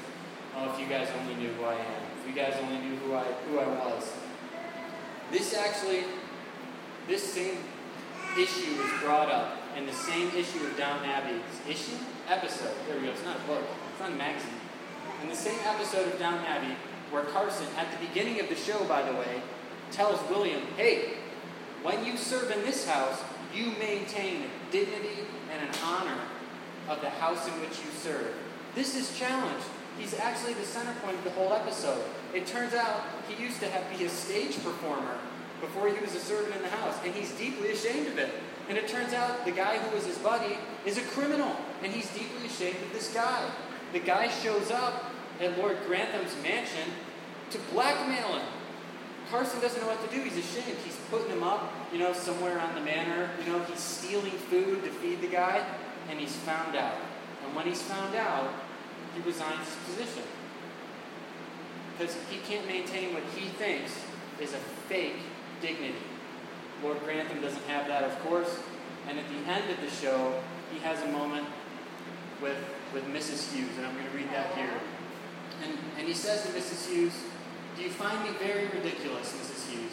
oh, 0.56 0.72
if 0.74 0.80
you 0.80 0.88
guys 0.88 1.08
only 1.22 1.36
knew 1.36 1.50
who 1.50 1.64
I 1.66 1.76
am. 1.76 2.04
If 2.22 2.28
you 2.28 2.34
guys 2.34 2.56
only 2.62 2.78
knew 2.80 2.96
who 2.98 3.14
I, 3.14 3.24
who 3.24 3.60
I 3.60 3.68
was. 3.68 4.12
This 5.32 5.54
actually, 5.54 6.04
this 7.08 7.24
same 7.24 7.58
issue 8.38 8.82
is 8.82 9.02
brought 9.02 9.30
up 9.30 9.58
in 9.78 9.86
the 9.86 9.94
same 9.94 10.30
issue 10.30 10.66
of 10.66 10.78
Downton 10.78 11.10
Abbey's 11.10 11.42
issue? 11.68 11.98
Episode. 12.30 12.74
There 12.88 12.98
we 12.98 13.06
go. 13.06 13.12
It's 13.12 13.24
not 13.24 13.38
a 13.38 13.48
book. 13.48 13.64
It's 13.92 14.00
not 14.00 14.12
a 14.12 14.16
magazine. 14.16 14.50
In 15.22 15.30
the 15.30 15.36
same 15.36 15.60
episode 15.66 16.12
of 16.12 16.20
Downton 16.20 16.46
Abbey, 16.46 16.76
where 17.12 17.24
Carson, 17.24 17.68
at 17.78 17.92
the 17.92 18.06
beginning 18.06 18.40
of 18.40 18.50
the 18.50 18.56
show, 18.56 18.84
by 18.86 19.02
the 19.02 19.14
way, 19.14 19.42
tells 19.94 20.20
William, 20.30 20.62
hey, 20.76 21.14
when 21.84 22.04
you 22.06 22.18
serve 22.18 22.52
in 22.52 22.62
this 22.62 22.88
house, 22.88 23.22
you 23.54 23.68
maintain 23.80 24.42
the 24.42 24.78
dignity 24.80 25.26
and 25.52 25.70
an 25.70 25.76
honor 25.86 26.20
of 26.90 27.02
the 27.02 27.10
house 27.10 27.48
in 27.48 27.54
which 27.62 27.80
you 27.80 27.92
serve. 28.02 28.34
This 28.76 28.96
is 28.96 29.18
challenged. 29.18 29.66
He's 29.98 30.16
actually 30.16 30.54
the 30.54 30.66
center 30.66 30.94
point 31.04 31.18
of 31.18 31.24
the 31.24 31.30
whole 31.32 31.54
episode. 31.54 32.04
It 32.34 32.48
turns 32.48 32.74
out 32.74 33.02
he 33.28 33.42
used 33.42 33.60
to 33.60 33.70
have, 33.70 33.98
be 33.98 34.06
a 34.06 34.10
stage 34.10 34.62
performer 34.64 35.18
before 35.62 35.88
he 35.88 36.00
was 36.02 36.16
a 36.16 36.20
servant 36.20 36.56
in 36.56 36.62
the 36.64 36.70
house, 36.70 36.98
and 37.06 37.14
he's 37.14 37.32
deeply 37.34 37.72
ashamed 37.72 38.08
of 38.08 38.18
it. 38.18 38.34
And 38.70 38.78
it 38.78 38.88
turns 38.88 39.14
out 39.14 39.46
the 39.46 39.52
guy 39.52 39.78
who 39.78 39.96
was 39.96 40.06
his 40.06 40.18
buddy 40.18 40.58
is 40.86 40.98
a 40.98 41.02
criminal, 41.02 41.56
and 41.84 41.94
he's 41.94 42.10
deeply 42.12 42.48
ashamed 42.48 42.82
of 42.82 42.92
this 42.92 43.14
guy. 43.14 43.50
The 43.92 44.00
guy 44.00 44.30
shows 44.30 44.72
up 44.72 45.12
at 45.40 45.58
Lord 45.58 45.78
Grantham's 45.88 46.36
mansion 46.42 46.90
to 47.52 47.60
blackmail 47.72 48.40
him. 48.40 48.48
Carson 49.34 49.60
doesn't 49.62 49.82
know 49.82 49.88
what 49.88 50.00
to 50.08 50.16
do. 50.16 50.22
He's 50.22 50.38
ashamed. 50.38 50.78
He's 50.86 51.00
putting 51.10 51.32
him 51.32 51.42
up, 51.42 51.74
you 51.92 51.98
know, 51.98 52.14
somewhere 52.14 52.60
on 52.60 52.76
the 52.76 52.82
manor. 52.82 53.32
You 53.44 53.52
know, 53.52 53.64
he's 53.64 53.80
stealing 53.80 54.30
food 54.30 54.84
to 54.84 54.92
feed 54.92 55.22
the 55.22 55.28
guy, 55.28 55.66
and 56.08 56.20
he's 56.20 56.36
found 56.36 56.76
out. 56.76 56.98
And 57.44 57.56
when 57.56 57.66
he's 57.66 57.82
found 57.82 58.14
out, 58.14 58.54
he 59.16 59.22
resigns 59.24 59.66
his 59.66 59.76
position. 59.96 60.22
Because 61.98 62.16
he 62.30 62.38
can't 62.46 62.68
maintain 62.68 63.12
what 63.12 63.24
he 63.36 63.48
thinks 63.48 63.98
is 64.40 64.54
a 64.54 64.60
fake 64.88 65.18
dignity. 65.64 65.96
Lord 66.84 67.00
Grantham 67.04 67.42
doesn't 67.42 67.66
have 67.66 67.88
that, 67.88 68.04
of 68.04 68.20
course. 68.20 68.60
And 69.08 69.18
at 69.18 69.26
the 69.30 69.52
end 69.52 69.68
of 69.72 69.82
the 69.82 69.90
show, 69.90 70.40
he 70.72 70.78
has 70.82 71.02
a 71.02 71.08
moment 71.08 71.48
with, 72.40 72.58
with 72.94 73.04
Mrs. 73.06 73.52
Hughes, 73.52 73.76
and 73.78 73.88
I'm 73.88 73.96
going 73.96 74.06
to 74.06 74.16
read 74.16 74.30
that 74.30 74.54
here. 74.54 74.80
And, 75.64 75.76
and 75.98 76.08
he 76.08 76.14
says 76.14 76.44
to 76.44 76.50
Mrs. 76.50 76.88
Hughes, 76.88 77.14
Do 77.76 77.82
you 77.84 77.90
find 77.90 78.24
me 78.24 78.32
very 78.38 78.68
ridiculous, 78.68 79.34
Mrs. 79.34 79.70
Hughes? 79.70 79.92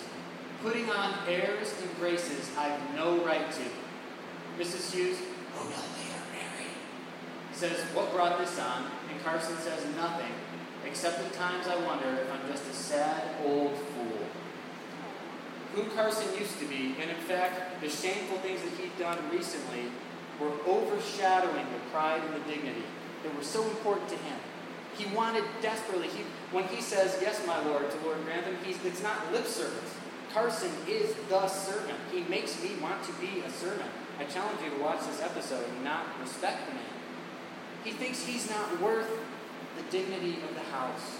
Putting 0.62 0.90
on 0.90 1.14
airs 1.26 1.74
and 1.80 1.96
graces 1.98 2.50
I've 2.56 2.78
no 2.94 3.24
right 3.24 3.50
to. 3.50 4.62
Mrs. 4.62 4.92
Hughes, 4.92 5.18
Oh, 5.56 5.64
no, 5.64 5.70
they 5.70 6.08
are 6.12 6.44
married. 6.44 6.72
Says, 7.52 7.80
What 7.94 8.12
brought 8.12 8.38
this 8.38 8.58
on? 8.58 8.84
And 9.10 9.22
Carson 9.24 9.56
says, 9.58 9.84
Nothing, 9.96 10.32
except 10.84 11.20
at 11.20 11.32
times 11.32 11.66
I 11.66 11.76
wonder 11.86 12.08
if 12.08 12.30
I'm 12.32 12.46
just 12.50 12.68
a 12.68 12.74
sad 12.74 13.22
old 13.44 13.76
fool 13.76 14.20
who 15.74 15.84
Carson 15.94 16.26
used 16.38 16.58
to 16.58 16.66
be, 16.66 16.96
and 17.00 17.10
in 17.10 17.16
fact, 17.16 17.80
the 17.80 17.88
shameful 17.88 18.38
things 18.38 18.60
that 18.62 18.72
he'd 18.72 18.96
done 18.98 19.18
recently 19.30 19.84
were 20.40 20.50
overshadowing 20.66 21.66
the 21.72 21.90
pride 21.92 22.20
and 22.24 22.34
the 22.34 22.48
dignity 22.50 22.82
that 23.22 23.34
were 23.36 23.42
so 23.42 23.62
important 23.62 24.08
to 24.08 24.16
him. 24.16 24.38
He 25.00 25.06
wanted 25.16 25.44
desperately, 25.62 26.08
he, 26.08 26.24
when 26.52 26.64
he 26.64 26.82
says, 26.82 27.16
Yes, 27.22 27.40
my 27.46 27.58
Lord, 27.64 27.90
to 27.90 27.96
Lord 28.04 28.22
Grantham, 28.26 28.58
he's, 28.62 28.76
it's 28.84 29.02
not 29.02 29.32
lip 29.32 29.46
service. 29.46 29.94
Carson 30.34 30.70
is 30.86 31.14
the 31.30 31.48
servant. 31.48 31.98
He 32.12 32.20
makes 32.24 32.62
me 32.62 32.72
want 32.82 33.02
to 33.04 33.12
be 33.14 33.40
a 33.40 33.50
servant. 33.50 33.90
I 34.18 34.24
challenge 34.24 34.58
you 34.62 34.76
to 34.76 34.82
watch 34.82 35.00
this 35.06 35.22
episode 35.22 35.64
and 35.66 35.82
not 35.82 36.04
respect 36.20 36.68
the 36.68 36.74
man. 36.74 36.84
He 37.82 37.92
thinks 37.92 38.22
he's 38.22 38.50
not 38.50 38.78
worth 38.82 39.08
the 39.78 39.82
dignity 39.90 40.36
of 40.46 40.54
the 40.54 40.70
house. 40.70 41.16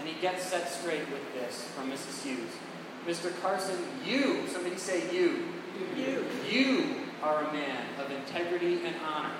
And 0.00 0.08
he 0.08 0.20
gets 0.20 0.42
set 0.42 0.68
straight 0.68 1.08
with 1.12 1.22
this 1.34 1.68
from 1.76 1.88
Mrs. 1.88 2.24
Hughes. 2.24 2.50
Mr. 3.06 3.32
Carson, 3.40 3.78
you, 4.04 4.48
somebody 4.48 4.76
say 4.76 5.14
you. 5.14 5.44
You. 5.96 6.26
You 6.50 6.96
are 7.22 7.44
a 7.44 7.52
man 7.52 7.84
of 8.00 8.10
integrity 8.10 8.84
and 8.84 8.96
honor 9.06 9.30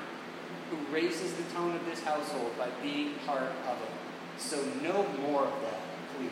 who 0.70 0.94
raises 0.94 1.33
the 1.35 1.44
tone 1.55 1.74
of 1.74 1.85
this 1.87 2.02
household 2.02 2.57
by 2.59 2.68
being 2.83 3.14
part 3.26 3.42
of 3.42 3.79
it. 3.83 3.90
So 4.38 4.62
no 4.83 5.07
more 5.22 5.44
of 5.44 5.61
that, 5.62 5.81
please. 6.16 6.31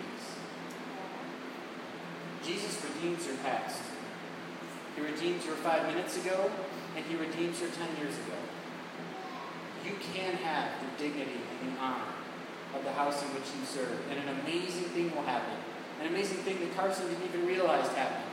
Jesus 2.44 2.84
redeems 2.84 3.26
your 3.26 3.36
past. 3.36 3.82
He 4.96 5.02
redeems 5.02 5.44
your 5.46 5.56
five 5.56 5.86
minutes 5.86 6.16
ago, 6.18 6.50
and 6.96 7.04
he 7.06 7.16
redeems 7.16 7.60
your 7.60 7.70
ten 7.70 7.88
years 7.98 8.14
ago. 8.14 8.38
You 9.84 9.92
can 10.14 10.34
have 10.34 10.70
the 10.80 11.02
dignity 11.02 11.40
and 11.60 11.76
the 11.76 11.80
honor 11.80 12.12
of 12.74 12.84
the 12.84 12.92
house 12.92 13.22
in 13.22 13.28
which 13.28 13.48
you 13.58 13.64
serve, 13.64 14.00
and 14.10 14.18
an 14.18 14.28
amazing 14.40 14.90
thing 14.94 15.14
will 15.14 15.22
happen. 15.22 15.56
An 16.00 16.08
amazing 16.08 16.38
thing 16.38 16.58
that 16.60 16.76
Carson 16.76 17.08
didn't 17.08 17.24
even 17.24 17.46
realize 17.46 17.86
happened. 17.88 18.24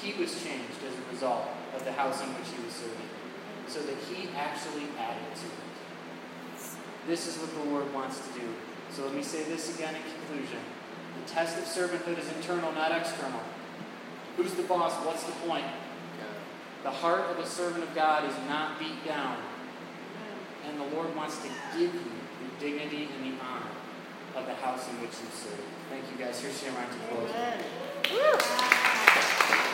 He 0.00 0.14
was 0.14 0.32
changed 0.42 0.78
as 0.86 0.94
a 0.94 1.12
result 1.12 1.48
of 1.74 1.84
the 1.84 1.92
house 1.92 2.22
in 2.22 2.28
which 2.34 2.48
he 2.54 2.64
was 2.64 2.72
serving, 2.72 3.10
so 3.68 3.80
that 3.82 3.96
he 4.10 4.28
actually 4.36 4.88
added 4.98 5.34
to 5.36 5.46
it. 5.46 5.68
This 7.06 7.26
is 7.26 7.36
what 7.38 7.52
the 7.54 7.70
Lord 7.70 7.92
wants 7.94 8.18
to 8.26 8.40
do. 8.40 8.46
So 8.90 9.04
let 9.04 9.14
me 9.14 9.22
say 9.22 9.44
this 9.44 9.74
again 9.74 9.94
in 9.94 10.02
conclusion. 10.02 10.58
The 11.24 11.30
test 11.30 11.58
of 11.58 11.64
servanthood 11.64 12.18
is 12.18 12.28
internal, 12.32 12.72
not 12.72 12.92
external. 12.92 13.40
Who's 14.36 14.54
the 14.54 14.62
boss? 14.62 14.94
What's 15.04 15.24
the 15.24 15.32
point? 15.46 15.66
The 16.82 16.90
heart 16.90 17.28
of 17.30 17.38
a 17.38 17.46
servant 17.46 17.84
of 17.84 17.94
God 17.94 18.24
is 18.24 18.34
not 18.48 18.78
beat 18.78 19.04
down. 19.04 19.36
And 20.66 20.80
the 20.80 20.96
Lord 20.96 21.14
wants 21.16 21.38
to 21.38 21.48
give 21.76 21.92
you 21.92 22.00
the 22.00 22.60
dignity 22.60 23.08
and 23.16 23.32
the 23.32 23.44
honor 23.44 23.66
of 24.36 24.46
the 24.46 24.54
house 24.54 24.88
in 24.88 25.00
which 25.00 25.10
you 25.10 25.28
serve. 25.32 25.60
Thank 25.90 26.04
you 26.10 26.24
guys. 26.24 26.40
Here's 26.40 26.60
Shamrock 26.60 26.90
to 26.90 26.98
close. 27.08 27.30
Amen. 28.10 29.64